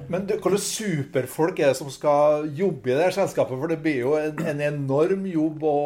Men 0.08 0.26
hvilke 0.30 0.58
superfolk 0.62 1.60
er 1.60 1.72
det 1.72 1.80
som 1.80 1.90
skal 1.92 2.48
jobbe 2.56 2.94
i 2.94 2.98
det 2.98 3.10
selskapet? 3.16 3.60
For 3.60 3.72
det 3.72 3.82
blir 3.84 4.00
jo 4.00 4.14
en, 4.18 4.40
en 4.54 4.64
enorm 4.64 5.26
jobb 5.28 5.66
å 5.68 5.78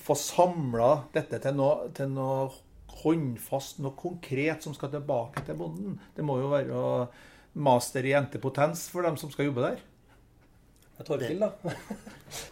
få 0.00 0.16
samla 0.18 0.90
dette 1.14 1.40
til 1.42 1.56
noe, 1.58 1.90
til 1.96 2.12
noe, 2.14 2.50
håndfast, 3.00 3.78
noe 3.80 3.96
konkret 3.96 4.66
som 4.66 4.74
skal 4.76 4.92
tilbake 4.92 5.44
til 5.46 5.56
bonden. 5.58 5.98
Det 6.16 6.24
må 6.26 6.36
jo 6.40 6.50
være 6.52 6.82
master 7.58 8.06
i 8.06 8.12
jentepotens 8.14 8.86
for 8.92 9.06
dem 9.06 9.16
som 9.20 9.32
skal 9.32 9.48
jobbe 9.48 9.64
der. 9.64 9.80
Torkil, 11.06 11.40
da. 11.40 11.50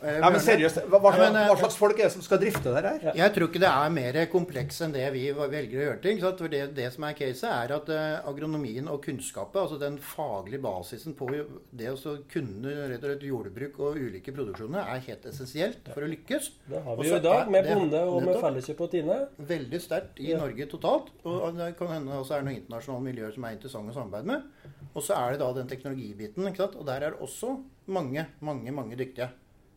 ja, 0.03 0.29
men 0.33 0.39
seriøst, 0.43 0.81
hva, 0.89 1.01
hva, 1.03 1.13
hva, 1.15 1.27
eh, 1.29 1.51
slags 1.61 1.77
folk 1.79 1.99
er 1.99 2.09
det 2.09 2.15
som 2.15 2.25
skal 2.25 2.41
drifte 2.43 2.73
det 2.75 2.83
her? 2.83 3.07
Jeg 3.19 3.35
tror 3.35 3.51
ikke 3.51 3.63
det 3.63 3.71
er 3.71 3.95
mer 3.95 4.19
kompleks 4.33 4.81
enn 4.85 4.95
det 4.95 5.05
vi 5.15 5.25
velger 5.37 5.83
å 5.83 5.87
gjøre 5.89 6.01
ting. 6.05 6.23
For 6.23 6.53
det, 6.53 6.63
det, 6.77 6.89
som 6.95 7.07
er 7.09 7.17
caset, 7.19 7.47
er 7.51 7.75
at 7.77 7.93
uh, 7.93 8.31
agronomien 8.31 8.89
og 8.91 9.03
kunnskapet, 9.05 9.61
altså 9.63 9.79
den 9.81 9.99
faglige 10.03 10.63
basisen 10.65 11.17
på 11.19 11.29
det 11.31 11.93
å 11.93 12.17
kunne 12.33 12.75
rett 12.93 13.05
og 13.05 13.13
slett 13.13 13.29
jordbruk 13.29 13.81
og 13.85 14.01
ulike 14.01 14.35
produksjoner, 14.35 14.89
er 14.89 15.05
helt 15.11 15.29
essensielt 15.31 15.93
for 15.93 16.07
å 16.07 16.11
lykkes. 16.11 16.51
Det 16.69 16.83
har 16.87 17.01
vi 17.01 17.11
jo 17.11 17.21
i 17.21 17.25
dag, 17.25 17.53
med 17.53 17.69
bonde 17.69 18.03
og 18.09 18.25
med 18.27 18.41
Felleskjøp 18.43 18.85
og 18.87 18.93
Tine. 18.95 19.21
Veldig 19.53 19.83
sterkt 19.85 20.23
i 20.25 20.33
ja. 20.33 20.41
Norge 20.41 20.69
totalt. 20.71 21.13
Og 21.29 21.53
det 21.59 21.73
kan 21.79 21.93
hende 21.99 22.19
også 22.23 22.39
er 22.39 22.47
noen 22.47 22.63
internasjonale 22.63 23.11
miljøer 23.11 23.35
som 23.37 23.47
er 23.49 23.59
interessante 23.59 23.95
å 23.95 24.01
samarbeide 24.01 24.33
med. 24.33 24.77
Og 24.99 25.05
så 25.07 25.15
er 25.15 25.35
det 25.35 25.43
da 25.45 25.53
den 25.55 25.69
teknologibiten. 25.71 26.49
ikke 26.49 26.65
sant? 26.65 26.79
Og 26.81 26.87
der 26.89 27.05
er 27.05 27.15
det 27.15 27.23
også 27.23 27.55
mange, 27.95 28.27
mange, 28.43 28.75
mange 28.75 28.99
dyktige. 28.99 29.31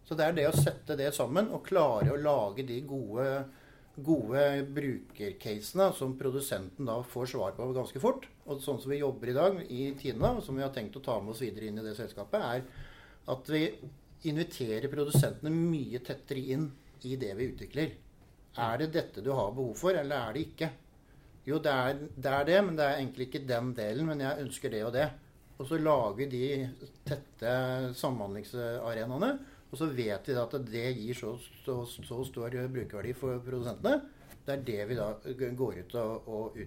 Så 0.08 0.18
det 0.18 0.26
er 0.26 0.34
det 0.36 0.48
å 0.50 0.58
sette 0.58 0.98
det 1.00 1.12
sammen 1.16 1.52
og 1.54 1.66
klare 1.68 2.12
å 2.12 2.20
lage 2.20 2.66
de 2.68 2.80
gode, 2.84 3.28
gode 3.96 4.42
brukercasene 4.76 5.92
som 5.96 6.18
produsenten 6.20 6.90
da 6.90 6.98
får 7.06 7.32
svar 7.36 7.54
på 7.56 7.70
ganske 7.78 8.02
fort. 8.02 8.26
Og 8.50 8.64
sånn 8.66 8.82
som 8.82 8.92
vi 8.92 9.00
jobber 9.04 9.32
i 9.32 9.38
dag 9.38 9.62
i 9.70 9.82
Tina, 10.00 10.34
og 10.36 10.44
som 10.44 10.58
vi 10.58 10.66
har 10.66 10.74
tenkt 10.76 10.98
å 10.98 11.06
ta 11.06 11.20
med 11.22 11.36
oss 11.36 11.44
videre 11.46 11.70
inn 11.70 11.80
i 11.80 11.86
det 11.86 11.96
selskapet, 12.00 12.42
er 12.42 12.66
at 13.32 13.54
vi 13.54 13.68
inviterer 14.28 14.92
produsentene 14.92 15.54
mye 15.54 16.02
tettere 16.06 16.44
inn 16.58 16.68
i 17.08 17.16
det 17.22 17.32
vi 17.38 17.52
utvikler. 17.54 17.94
Er 18.60 18.82
det 18.82 18.92
dette 18.98 19.24
du 19.24 19.32
har 19.32 19.54
behov 19.56 19.78
for, 19.80 19.96
eller 19.96 20.18
er 20.18 20.36
det 20.36 20.48
ikke? 20.50 20.72
Jo, 21.48 21.58
det 21.58 21.72
er, 21.74 22.02
det 22.16 22.32
er, 22.32 22.46
det 22.46 22.60
men 22.68 22.78
det 22.78 22.86
er 22.86 23.00
egentlig 23.00 23.28
ikke 23.30 23.46
den 23.50 23.72
delen. 23.78 24.10
Men 24.12 24.24
jeg 24.24 24.46
ønsker 24.46 24.74
det 24.74 24.84
og 24.86 24.94
det. 24.96 25.08
Og 25.62 25.68
så 25.70 25.78
lager 25.78 26.30
de 26.30 26.46
tette 27.06 27.54
samhandlingsarenaene. 27.98 29.32
Og 29.72 29.80
så 29.80 29.88
vet 29.88 30.28
vi 30.28 30.36
at 30.36 30.56
det 30.68 30.88
gir 30.98 31.16
så, 31.18 31.36
så, 31.64 31.78
så 31.86 32.24
stor 32.28 32.52
brukerverdi 32.52 33.14
for 33.16 33.40
produsentene. 33.46 34.02
Det 34.42 34.56
er 34.56 34.66
det 34.68 34.86
vi 34.90 34.98
da 34.98 35.12
går 35.58 35.80
ut 35.84 35.96
og, 36.02 36.28
og, 36.28 36.58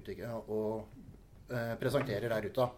og 0.54 1.50
eh, 1.50 1.74
presenterer 1.80 2.30
der 2.30 2.48
ute. 2.48 2.68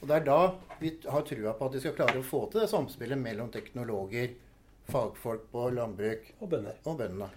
Og 0.00 0.08
det 0.08 0.16
er 0.16 0.26
da 0.26 0.38
vi 0.80 0.92
har 1.12 1.24
trua 1.28 1.54
på 1.56 1.68
at 1.68 1.76
vi 1.76 1.82
skal 1.82 1.96
klare 1.96 2.20
å 2.20 2.26
få 2.26 2.42
til 2.50 2.64
det 2.64 2.70
samspillet 2.72 3.20
mellom 3.20 3.50
teknologer, 3.52 4.32
fagfolk 4.92 5.48
på 5.52 5.66
landbruk 5.74 6.28
og 6.40 6.52
bønder. 6.52 6.78
Og 6.84 6.98
bøndene. 6.98 7.28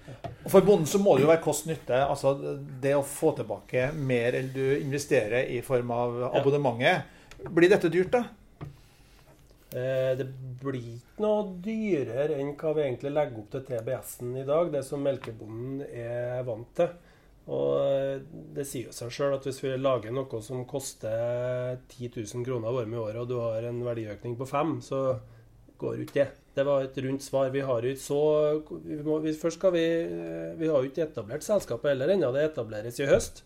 For 0.49 0.65
bonden 0.65 0.89
så 0.89 1.01
må 1.01 1.15
det 1.15 1.25
jo 1.25 1.31
være 1.31 1.43
kost-nytte. 1.45 2.03
Altså 2.05 2.35
det 2.83 2.95
å 2.97 3.05
få 3.07 3.33
tilbake 3.37 3.89
mer 3.95 4.39
enn 4.39 4.51
du 4.53 4.63
investerer 4.79 5.49
i 5.53 5.61
form 5.65 5.93
av 5.95 6.21
abonnementet. 6.33 7.09
Blir 7.43 7.71
dette 7.71 7.91
dyrt, 7.91 8.13
da? 8.13 8.23
Eh, 9.73 10.11
det 10.19 10.27
blir 10.61 10.77
ikke 10.99 11.23
noe 11.23 11.47
dyrere 11.65 12.37
enn 12.37 12.53
hva 12.59 12.75
vi 12.77 12.83
egentlig 12.85 13.13
legger 13.13 13.41
opp 13.41 13.49
til 13.55 13.65
TBS-en 13.69 14.35
i 14.37 14.45
dag. 14.47 14.69
Det 14.73 14.83
som 14.85 15.01
melkebonden 15.03 15.81
er 15.87 16.45
vant 16.47 16.69
til. 16.77 16.93
Og 17.51 17.79
eh, 17.81 18.21
det 18.55 18.67
sier 18.69 18.87
jo 18.87 18.95
seg 18.95 19.11
sjøl 19.11 19.35
at 19.35 19.47
hvis 19.47 19.63
vi 19.65 19.73
lager 19.79 20.13
noe 20.15 20.41
som 20.45 20.63
koster 20.69 21.79
10 21.89 22.13
000 22.21 22.45
kroner 22.47 22.75
varme 22.75 22.95
i 22.95 23.01
året, 23.01 23.19
og 23.23 23.31
du 23.31 23.39
har 23.41 23.65
en 23.67 23.81
verdiøkning 23.83 24.37
på 24.39 24.47
5 24.47 24.77
så 24.85 25.03
går 25.81 25.97
jo 25.97 26.07
ikke 26.07 26.19
det. 26.21 26.29
Det 26.53 26.63
var 26.67 26.85
et 26.85 26.97
rundt 27.01 27.25
svar. 27.25 27.49
Vi 27.49 27.63
har 27.65 27.81
jo 27.81 27.93
ikke 27.93 28.03
så 28.03 28.21
vi 28.85 28.99
må, 29.01 29.17
vi, 29.23 29.33
Først 29.33 29.57
skal 29.57 29.73
vi 29.73 29.85
Vi 30.59 30.69
har 30.69 30.83
jo 30.83 30.89
ikke 30.89 31.07
etablert 31.07 31.45
selskapet 31.45 31.93
heller 31.93 32.13
ennå. 32.13 32.29
Det 32.35 32.45
etableres 32.51 32.99
i 33.01 33.09
høst. 33.09 33.43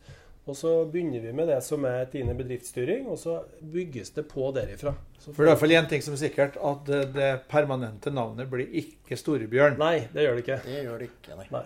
Og 0.47 0.55
så 0.55 0.71
begynner 0.87 1.19
vi 1.19 1.33
med 1.35 1.49
det 1.51 1.59
som 1.65 1.83
er 1.87 2.05
Tine 2.11 2.31
bedriftsstyring, 2.37 3.07
og 3.11 3.17
så 3.19 3.41
bygges 3.59 4.13
det 4.15 4.23
på 4.31 4.47
derifra. 4.55 4.93
Så 5.19 5.33
for 5.33 5.43
det 5.43 5.49
er 5.49 5.53
iallfall 5.53 5.73
én 5.75 5.89
ting 5.91 6.03
som 6.05 6.15
er 6.15 6.21
sikkert, 6.21 6.55
at 6.55 6.85
det, 6.87 7.01
det 7.17 7.31
permanente 7.51 8.13
navnet 8.15 8.47
blir 8.51 8.69
ikke 8.79 9.19
Storebjørn. 9.19 9.75
Nei, 9.81 10.05
det 10.13 10.23
gjør 10.23 10.39
det 10.39 10.45
ikke. 10.45 10.59
Det 10.63 10.85
gjør 10.85 11.03
det 11.03 11.09
ikke, 11.09 11.39
nei. 11.41 11.47
nei. 11.51 11.65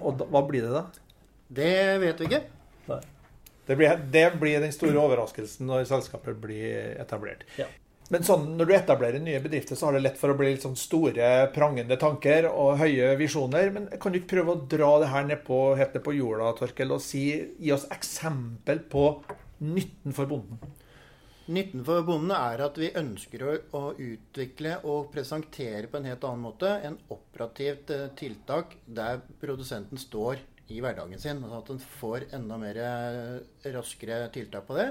Og 0.00 0.18
da, 0.18 0.26
hva 0.34 0.42
blir 0.48 0.66
det 0.66 0.72
da? 0.74 0.82
Det 1.60 1.76
vet 2.02 2.22
vi 2.22 2.26
ikke. 2.32 2.42
Nei. 2.90 3.00
Det 3.66 3.78
blir, 3.78 4.02
det 4.18 4.26
blir 4.42 4.62
den 4.62 4.74
store 4.74 4.98
overraskelsen 5.02 5.66
når 5.70 5.86
selskapet 5.90 6.38
blir 6.42 6.96
etablert. 7.02 7.46
Ja. 7.60 7.70
Men 8.14 8.22
sånn, 8.22 8.44
når 8.54 8.68
du 8.68 8.72
etablerer 8.76 9.22
nye 9.22 9.40
bedrifter, 9.42 9.74
så 9.78 9.88
har 9.88 9.96
det 9.96 10.04
lett 10.04 10.18
for 10.20 10.30
å 10.30 10.36
bli 10.38 10.52
litt 10.52 10.62
sånn 10.62 10.78
store, 10.78 11.30
prangende 11.54 11.98
tanker 11.98 12.46
og 12.52 12.76
høye 12.78 13.16
visjoner. 13.18 13.72
Men 13.74 13.88
kan 14.02 14.14
du 14.14 14.20
ikke 14.20 14.36
prøve 14.36 14.54
å 14.54 14.64
dra 14.76 14.92
det 15.02 15.10
her 15.10 15.26
ned 15.26 15.42
på, 15.46 15.60
helt 15.78 15.96
ned 15.96 16.04
på 16.06 16.14
jorda, 16.14 16.52
Torkel, 16.60 16.94
og 16.94 17.02
si, 17.02 17.26
gi 17.58 17.74
oss 17.74 17.88
eksempel 17.94 18.84
på 18.92 19.08
nytten 19.66 20.14
for 20.14 20.30
bonden? 20.30 20.60
Nytten 21.46 21.82
for 21.86 22.06
bonden 22.06 22.32
er 22.34 22.62
at 22.64 22.78
vi 22.78 22.92
ønsker 22.98 23.42
å, 23.46 23.52
å, 23.78 23.82
utvikle 24.02 24.80
og 24.90 25.12
presentere 25.14 25.86
på 25.90 25.98
en 25.98 26.08
helt 26.10 26.24
annen 26.26 26.42
måte 26.42 26.72
en 26.88 26.98
operativt 27.14 27.92
eh, 27.94 28.08
tiltak 28.18 28.74
der 28.86 29.22
produsenten 29.42 30.00
står 30.02 30.42
i 30.72 30.80
hverdagen 30.82 31.20
sin. 31.20 31.40
Sånn 31.42 31.58
at 31.58 31.70
en 31.72 31.82
får 32.00 32.26
enda 32.36 32.58
mer 32.60 32.78
eh, 32.82 33.70
raskere 33.74 34.26
tiltak 34.34 34.66
på 34.68 34.76
det. 34.78 34.88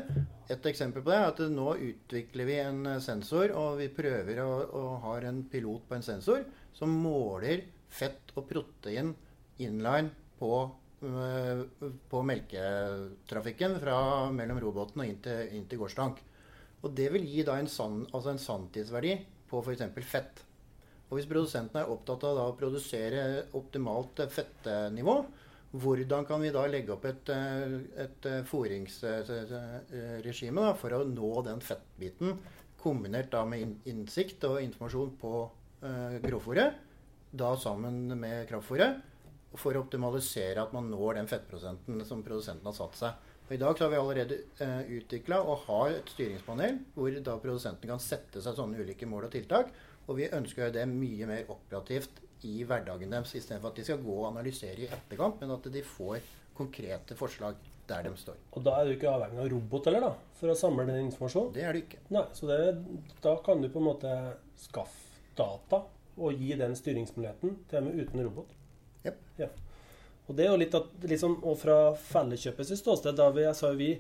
Et 0.54 0.70
eksempel 0.72 1.04
på 1.04 1.12
det 1.12 1.18
er 1.20 1.28
at 1.34 1.42
nå 1.52 1.74
utvikler 1.90 2.48
vi 2.48 2.60
en 2.64 2.82
eh, 2.94 3.02
sensor, 3.04 3.52
og 3.60 3.82
vi 3.82 3.90
prøver 3.94 4.40
å, 4.44 4.50
og 4.80 4.94
har 5.10 5.28
en 5.30 5.44
pilot 5.52 5.88
på 5.90 5.98
en 5.98 6.06
sensor 6.06 6.46
som 6.76 6.96
måler 7.04 7.66
fett 7.92 8.34
og 8.36 8.48
protein 8.50 9.14
inline 9.64 10.12
på, 10.40 10.54
eh, 11.04 11.66
på 12.12 12.24
melketrafikken 12.32 13.80
fra 13.84 14.00
mellom 14.36 14.64
robåten 14.64 15.04
og 15.04 15.12
inn 15.12 15.22
til, 15.24 15.54
inn 15.60 15.68
til 15.72 15.84
gårdstank. 15.84 16.24
Og 16.86 16.92
det 16.96 17.10
vil 17.14 17.24
gi 17.28 17.44
da 17.48 17.58
en, 17.60 17.72
san, 17.72 18.04
altså 18.14 18.32
en 18.32 18.42
sanntidsverdi 18.42 19.16
på 19.50 19.64
f.eks. 19.64 19.88
fett. 20.06 20.44
Og 21.10 21.20
hvis 21.20 21.28
produsenten 21.30 21.80
er 21.80 21.90
opptatt 21.92 22.24
av 22.26 22.40
å 22.42 22.54
produsere 22.58 23.46
optimalt 23.58 24.24
fettnivå, 24.34 25.20
hvordan 25.82 26.26
kan 26.28 26.44
vi 26.44 26.52
da 26.54 26.64
legge 26.70 26.94
opp 26.96 27.06
et, 27.10 27.30
eh, 27.34 27.76
et 28.06 28.22
eh, 28.30 28.48
fôringsregime 28.48 30.66
for 30.80 30.90
å 30.96 31.08
nå 31.10 31.32
den 31.48 31.60
fettbiten, 31.64 32.30
kombinert 32.82 33.30
da 33.34 33.42
med 33.50 33.60
innsikt 33.90 34.40
og 34.50 34.62
informasjon 34.62 35.12
på 35.22 35.34
eh, 35.82 36.16
grovfòret, 36.24 36.70
da 37.36 37.56
sammen 37.60 38.20
med 38.20 38.48
kraftfòret, 38.50 38.92
for 39.56 39.76
å 39.76 39.82
optimalisere 39.86 40.62
at 40.62 40.74
man 40.76 40.92
når 40.92 41.12
den 41.20 41.32
fettprosenten 41.32 42.06
som 42.08 42.24
produsenten 42.24 42.68
har 42.68 42.76
satt 42.76 42.96
seg. 43.00 43.12
Og 43.46 43.52
I 43.56 43.62
dag 43.62 43.80
har 43.80 43.90
vi 43.92 44.00
allerede 44.00 44.36
eh, 44.64 44.84
utvikla 44.98 45.38
og 45.46 45.56
har 45.68 45.90
et 46.00 46.10
styringspanel 46.16 46.74
hvor 46.96 47.10
da 47.28 47.34
produsenten 47.42 47.88
kan 47.92 48.02
sette 48.02 48.38
seg 48.42 48.54
sånne 48.58 48.82
ulike 48.82 49.06
mål 49.10 49.28
og 49.28 49.34
tiltak. 49.36 49.68
Og 50.06 50.14
vi 50.20 50.34
ønsker 50.34 50.62
å 50.62 50.64
gjøre 50.66 50.78
det 50.80 50.88
mye 50.90 51.26
mer 51.30 51.52
operativt 51.54 52.14
i 52.44 52.64
hverdagen 52.68 53.14
deres, 53.14 53.36
istedenfor 53.38 53.72
at 53.72 53.80
de 53.80 53.86
skal 53.88 54.04
gå 54.04 54.18
og 54.20 54.28
analysere 54.32 54.84
i 54.84 54.90
etterkant, 54.90 55.40
men 55.42 55.56
at 55.56 55.70
de 55.72 55.84
får 55.86 56.20
konkrete 56.56 57.16
forslag 57.18 57.56
der 57.88 58.08
de 58.08 58.14
står. 58.18 58.38
Og 58.58 58.64
da 58.66 58.80
er 58.80 58.88
du 58.88 58.96
ikke 58.96 59.12
avhengig 59.12 59.42
av 59.44 59.50
robot 59.52 59.90
eller 59.90 60.08
da, 60.08 60.12
for 60.40 60.52
å 60.52 60.58
samle 60.58 60.88
den 60.90 61.06
informasjonen? 61.06 61.52
Det 61.56 61.66
er 61.66 61.76
du 61.76 61.82
ikke. 61.84 62.02
Nei, 62.16 62.24
så 62.38 62.50
det, 62.50 62.60
da 63.24 63.36
kan 63.46 63.62
du 63.62 63.70
på 63.70 63.82
en 63.82 63.90
måte 63.92 64.14
skaffe 64.60 65.04
data 65.38 65.84
og 66.16 66.40
gi 66.40 66.56
den 66.58 66.76
styringsmuligheten 66.80 67.58
til 67.70 67.82
og 67.82 67.88
med 67.88 68.02
uten 68.02 68.26
robot? 68.26 68.54
Yep. 69.06 69.20
Ja. 69.42 69.50
Og 70.26 70.38
det 70.38 70.46
er 70.46 70.54
jo 70.54 70.62
litt 70.62 70.78
at, 70.78 70.94
liksom, 71.06 71.38
og 71.46 71.60
fra 71.62 71.78
Felleskjøpets 72.08 72.74
ståsted 72.80 73.18
da 73.20 73.28
vi, 73.36 73.46
sa 73.54 73.70
vi, 73.78 73.92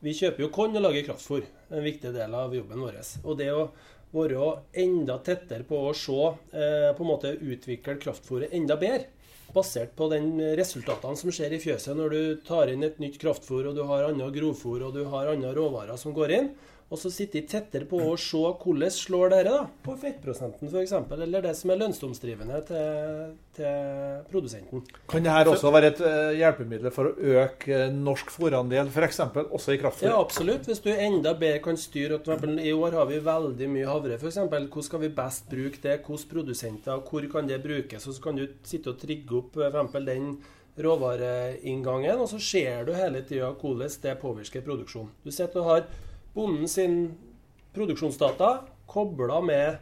vi 0.00 0.14
kjøper 0.16 0.46
jo 0.46 0.52
korn 0.54 0.78
og 0.78 0.86
lager 0.86 1.04
kraftfôr. 1.10 1.44
En 1.68 1.84
viktig 1.84 2.14
del 2.14 2.36
av 2.38 2.54
jobben 2.56 2.80
vår. 2.86 3.02
Og 3.26 3.36
det 3.40 3.50
å 3.52 3.66
være 4.14 4.52
enda 4.82 5.18
tettere 5.24 5.66
på 5.66 5.80
å 5.88 5.94
se, 5.94 6.20
eh, 6.52 6.92
på 6.94 7.04
en 7.04 7.10
måte 7.10 7.34
utvikle 7.36 7.98
kraftfôret 8.02 8.52
enda 8.52 8.76
bedre. 8.76 9.06
Basert 9.54 9.94
på 9.96 10.10
den 10.10 10.38
resultatene 10.58 11.16
som 11.16 11.30
skjer 11.30 11.54
i 11.54 11.60
fjøset 11.62 11.96
når 11.96 12.10
du 12.10 12.36
tar 12.44 12.68
inn 12.68 12.82
et 12.84 12.98
nytt 12.98 13.18
kraftfôr, 13.18 13.68
og 13.68 13.74
du 13.74 13.82
har 13.84 14.08
annet 14.08 14.34
grovfôr 14.34 14.82
og 14.84 14.94
du 14.94 15.04
har 15.04 15.30
andre 15.32 15.54
råvarer 15.54 15.96
som 15.96 16.12
går 16.12 16.30
inn. 16.30 16.50
Og 16.86 17.00
så 17.02 17.10
sitte 17.10 17.40
tettere 17.50 17.86
på 17.90 17.98
å 17.98 18.12
se 18.20 18.38
hvordan 18.38 18.92
slår 18.94 19.32
dette 19.32 19.50
da, 19.50 19.62
på 19.82 19.96
fettprosenten 19.98 20.70
f.eks., 20.70 20.92
eller 21.16 21.42
det 21.42 21.54
som 21.58 21.72
er 21.74 21.80
lønnsomsdrivende 21.80 22.60
til, 22.68 23.32
til, 23.58 24.20
produsenten. 24.30 24.84
Kan 25.10 25.26
dette 25.26 25.50
også 25.50 25.72
være 25.74 25.90
et 25.90 26.02
eh, 26.06 26.36
hjelpemiddel 26.38 26.94
for 26.94 27.10
å 27.10 27.32
øke 27.42 27.74
eh, 27.88 27.90
norsk 27.90 28.30
fòrandel, 28.30 28.92
f.eks. 28.94 29.18
også 29.48 29.74
i 29.74 29.80
kraftfôr? 29.82 30.12
Ja, 30.12 30.20
absolutt. 30.22 30.70
Hvis 30.70 30.84
du 30.84 30.92
enda 30.94 31.34
bedre 31.34 31.64
kan 31.66 31.80
styre 31.80 32.20
at 32.22 32.46
I 32.62 32.70
år 32.76 33.00
har 33.00 33.10
vi 33.10 33.18
veldig 33.32 33.72
mye 33.74 33.90
havre, 33.90 34.20
f.eks. 34.20 34.44
Hvordan 34.46 34.86
skal 34.86 35.02
vi 35.02 35.14
best 35.18 35.50
bruke 35.50 35.82
det? 35.82 35.98
Hvilke 36.06 36.30
produsenter? 36.36 37.02
Hvor 37.02 37.30
kan 37.32 37.50
det 37.50 37.64
brukes? 37.66 38.06
Og 38.06 38.14
så 38.14 38.28
kan 38.28 38.38
du 38.38 38.46
sitte 38.62 38.94
og 38.94 39.02
trigge 39.02 39.42
opp 39.42 39.58
f.eks. 39.58 39.98
den 40.06 40.36
råvareinngangen, 40.76 42.20
og 42.20 42.28
så 42.28 42.38
ser 42.38 42.84
du 42.86 42.94
hele 42.94 43.22
tida 43.26 43.48
hvordan 43.56 44.02
det 44.02 44.18
påvirker 44.20 44.62
produksjonen. 44.62 45.14
Du 45.24 45.32
sitter 45.32 45.64
og 45.64 45.70
har 45.72 45.86
bonden 46.36 46.68
sin 46.68 46.98
produksjonsdata 47.76 48.50
kobla 48.86 49.40
med 49.40 49.68
eh, 49.68 49.78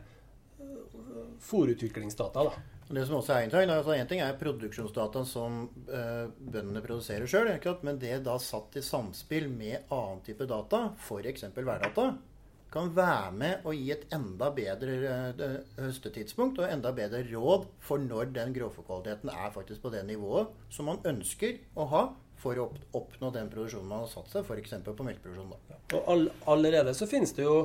fòrutviklingsdata. 1.43 2.45
da. 2.45 2.53
Det 2.95 3.07
som 3.09 3.17
også 3.17 3.33
er 3.33 3.47
interessant, 3.47 3.73
altså 3.73 3.95
En 3.97 4.09
ting 4.11 4.21
er 4.21 4.37
produksjonsdata 4.39 5.25
som 5.27 5.65
eh, 5.89 6.29
bøndene 6.39 6.83
produserer 6.85 7.27
sjøl, 7.27 7.51
men 7.83 7.99
det 7.99 8.21
da 8.27 8.37
satt 8.39 8.77
i 8.77 8.85
samspill 8.85 9.49
med 9.51 9.89
annen 9.91 10.23
type 10.27 10.47
data, 10.47 10.91
f.eks. 11.01 11.49
værdata, 11.57 12.13
kan 12.75 12.91
være 12.95 13.31
med 13.39 13.67
å 13.67 13.73
gi 13.75 13.91
et 13.95 14.07
enda 14.15 14.51
bedre 14.55 14.95
eh, 15.31 15.57
høstetidspunkt 15.79 16.59
og 16.61 16.71
enda 16.71 16.91
bedre 16.95 17.23
råd 17.31 17.69
for 17.83 18.03
når 18.03 18.35
den 18.35 18.55
grovfòrkvaliteten 18.57 19.31
er 19.31 19.55
faktisk 19.55 19.85
på 19.85 19.93
det 19.95 20.03
nivået 20.09 20.51
som 20.75 20.91
man 20.91 21.03
ønsker 21.07 21.61
å 21.79 21.87
ha 21.93 22.05
for 22.41 22.59
å 22.61 22.69
oppnå 22.97 23.31
den 23.35 23.49
produksjonen 23.53 23.89
man 23.89 24.05
har 24.05 24.13
satt 24.13 24.31
seg, 24.33 24.45
f.eks. 24.45 24.77
på 24.85 25.07
melkeproduksjon. 25.07 25.55
Da. 25.71 25.81
Og 25.97 26.13
all, 26.13 26.25
allerede 26.55 26.95
så 26.97 27.09
finnes 27.09 27.33
det 27.37 27.47
jo 27.47 27.59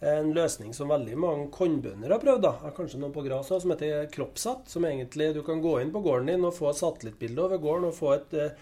en 0.00 0.30
løsning 0.30 0.74
som 0.76 0.90
veldig 0.92 1.16
mange 1.18 1.48
kornbønder 1.54 2.12
har 2.14 2.22
prøvd. 2.22 2.44
da, 2.44 2.72
Kanskje 2.76 3.00
noen 3.02 3.14
på 3.14 3.24
gras 3.26 3.50
som 3.50 3.72
heter 3.72 4.06
Kroppsatt. 4.14 4.68
Som 4.70 4.86
egentlig 4.86 5.32
du 5.34 5.42
kan 5.46 5.62
gå 5.62 5.78
inn 5.82 5.92
på 5.94 6.02
gården 6.04 6.30
din 6.30 6.46
og 6.46 6.54
få 6.54 6.70
et 6.70 6.80
satellittbilde 6.80 7.44
over 7.44 7.62
gården 7.62 7.88
og 7.90 7.96
få 7.96 8.12
et, 8.14 8.34
eh, 8.34 8.52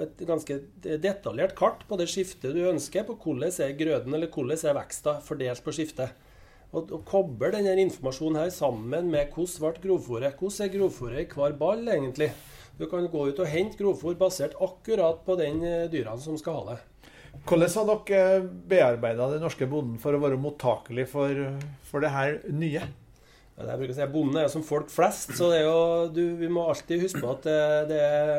et 0.00 0.24
ganske 0.28 0.58
detaljert 0.80 1.54
kart 1.56 1.84
på 1.88 1.98
det 2.00 2.08
skiftet 2.08 2.56
du 2.56 2.62
ønsker, 2.70 3.04
på 3.04 3.18
hvordan 3.20 3.52
er 3.52 3.76
grøden 3.76 4.14
eller 4.14 4.32
hvordan 4.32 4.68
er 4.70 4.78
veksta 4.80 5.18
fordelt 5.20 5.64
på 5.64 5.76
skiftet. 5.76 6.16
Og, 6.72 6.88
og 6.88 7.04
koble 7.04 7.50
denne 7.52 7.76
informasjonen 7.84 8.40
her 8.40 8.50
sammen 8.50 9.10
med 9.12 9.28
hvordan 9.34 9.76
ble 9.76 9.90
grovfòret. 9.90 10.38
Hvordan 10.40 10.64
er 10.64 10.72
grovfòret 10.72 11.20
i 11.20 11.28
hver 11.34 11.58
ball, 11.60 11.84
egentlig? 11.84 12.32
Du 12.82 12.88
kan 12.90 13.04
gå 13.06 13.28
ut 13.30 13.38
og 13.38 13.46
hente 13.46 13.78
grovfôr 13.78 14.16
basert 14.18 14.56
akkurat 14.58 15.20
på 15.22 15.36
den 15.38 15.60
dyra 15.62 15.86
dyrene 15.92 16.22
som 16.24 16.34
skal 16.40 16.56
ha 16.58 16.72
det. 16.72 16.80
Hvordan 17.46 17.70
har 17.78 18.00
dere 18.08 18.40
bearbeida 18.72 19.28
den 19.30 19.44
norske 19.46 19.68
bonden 19.70 20.00
for 20.02 20.18
å 20.18 20.20
være 20.22 20.40
mottakelig 20.40 21.06
for, 21.12 21.44
for 21.86 22.02
det 22.02 22.10
her 22.10 22.40
nye? 22.50 22.82
Ja, 23.52 23.68
jeg 23.68 23.78
bruker 23.78 23.92
å 23.94 23.98
si 24.00 24.08
Bonden 24.14 24.40
er 24.40 24.50
som 24.50 24.64
folk 24.66 24.90
flest, 24.90 25.34
så 25.38 25.52
jo, 25.54 25.76
du, 26.10 26.22
vi 26.40 26.48
må 26.50 26.64
alltid 26.72 27.04
huske 27.04 27.20
på 27.22 27.34
at 27.36 27.46
det, 27.46 27.58
det, 27.92 28.00
er, 28.02 28.30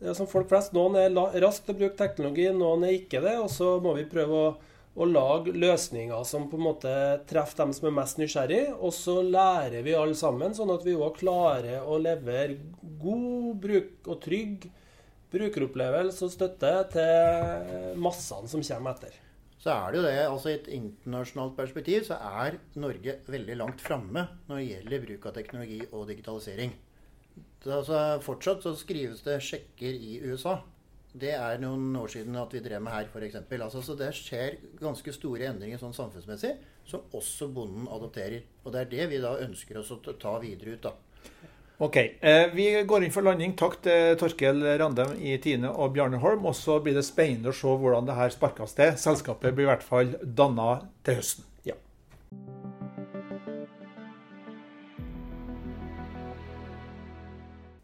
det, 0.00 0.08
er, 0.08 0.16
som 0.18 0.28
folk 0.30 0.48
flest. 0.50 0.74
Noen 0.74 0.98
er 0.98 1.38
raskt 1.44 1.68
til 1.68 1.76
å 1.76 1.80
bruke 1.82 1.98
teknologi, 2.00 2.48
noen 2.56 2.86
er 2.88 2.96
ikke 2.96 3.22
det. 3.22 3.36
Og 3.44 3.50
så 3.52 3.76
må 3.84 3.94
vi 3.98 4.08
prøve 4.10 4.42
å 4.42 4.54
og 4.98 5.12
lage 5.12 5.54
løsninger 5.54 6.24
som 6.26 6.48
på 6.50 6.58
en 6.58 6.66
måte 6.66 6.92
treffer 7.30 7.62
dem 7.62 7.74
som 7.76 7.86
er 7.86 7.94
mest 8.00 8.18
nysgjerrig. 8.18 8.64
Og 8.74 8.90
så 8.96 9.20
lærer 9.22 9.84
vi 9.86 9.94
alle 9.94 10.16
sammen, 10.18 10.56
sånn 10.56 10.74
at 10.74 10.82
vi 10.86 10.96
òg 10.98 11.20
klarer 11.20 11.86
å 11.86 12.00
levere 12.02 12.58
god 12.98 13.54
bruk 13.62 14.10
og 14.10 14.20
trygg 14.24 14.66
brukeropplevelse 15.28 16.24
og 16.24 16.32
støtte 16.32 16.72
til 16.94 17.98
massene 18.00 18.50
som 18.50 18.64
kommer 18.64 18.96
etter. 18.96 19.16
Så 19.58 19.72
er 19.74 19.90
det 19.90 19.98
jo 19.98 20.04
det, 20.06 20.18
altså 20.22 20.50
I 20.50 20.56
et 20.56 20.68
internasjonalt 20.72 21.56
perspektiv 21.58 22.04
så 22.06 22.18
er 22.42 22.60
Norge 22.78 23.16
veldig 23.26 23.56
langt 23.58 23.82
framme 23.82 24.24
når 24.46 24.60
det 24.60 24.68
gjelder 24.68 25.04
bruk 25.04 25.26
av 25.28 25.34
teknologi 25.36 25.80
og 25.90 26.06
digitalisering. 26.08 26.74
Så, 27.64 27.72
altså, 27.80 28.00
fortsatt 28.22 28.62
så 28.64 28.72
skrives 28.78 29.24
det 29.26 29.40
sjekker 29.44 29.94
i 29.94 30.20
USA 30.30 30.60
det 31.16 31.32
er 31.32 31.60
noen 31.62 31.94
år 31.96 32.10
siden 32.12 32.36
at 32.36 32.52
vi 32.52 32.60
drev 32.64 32.82
med 32.84 32.92
her, 32.92 33.08
f.eks. 33.08 33.38
Altså, 33.40 33.82
så 33.82 33.96
det 33.96 34.10
skjer 34.16 34.58
ganske 34.80 35.14
store 35.14 35.48
endringer 35.48 35.80
sånn 35.80 35.96
samfunnsmessig 35.96 36.54
som 36.88 37.04
også 37.16 37.48
bonden 37.52 37.88
adopterer. 37.92 38.42
Og 38.64 38.74
det 38.74 38.82
er 38.82 38.90
det 38.92 39.08
vi 39.12 39.22
da 39.22 39.36
ønsker 39.44 39.80
oss 39.80 39.92
å 39.92 40.00
ta 40.20 40.38
videre 40.42 40.76
ut. 40.76 40.82
da. 40.82 40.94
Ok, 41.78 41.96
eh, 41.96 42.50
Vi 42.54 42.82
går 42.82 43.04
inn 43.04 43.12
for 43.14 43.22
landing. 43.22 43.54
Takk 43.56 43.80
til 43.82 44.16
Torkel 44.18 44.64
Randem 44.80 45.14
i 45.20 45.36
Tine 45.38 45.70
og 45.70 45.92
Bjarne 45.94 46.18
Holm. 46.18 46.46
Og 46.46 46.54
så 46.54 46.80
blir 46.82 46.94
det 46.94 47.04
spennende 47.04 47.52
å 47.52 47.54
se 47.54 47.68
hvordan 47.68 48.06
det 48.06 48.16
her 48.18 48.30
sparkes 48.30 48.74
til. 48.74 48.96
Selskapet 48.96 49.54
blir 49.54 49.68
i 49.68 49.70
hvert 49.70 49.86
fall 49.86 50.16
danna 50.22 50.88
til 51.04 51.20
høsten. 51.20 51.44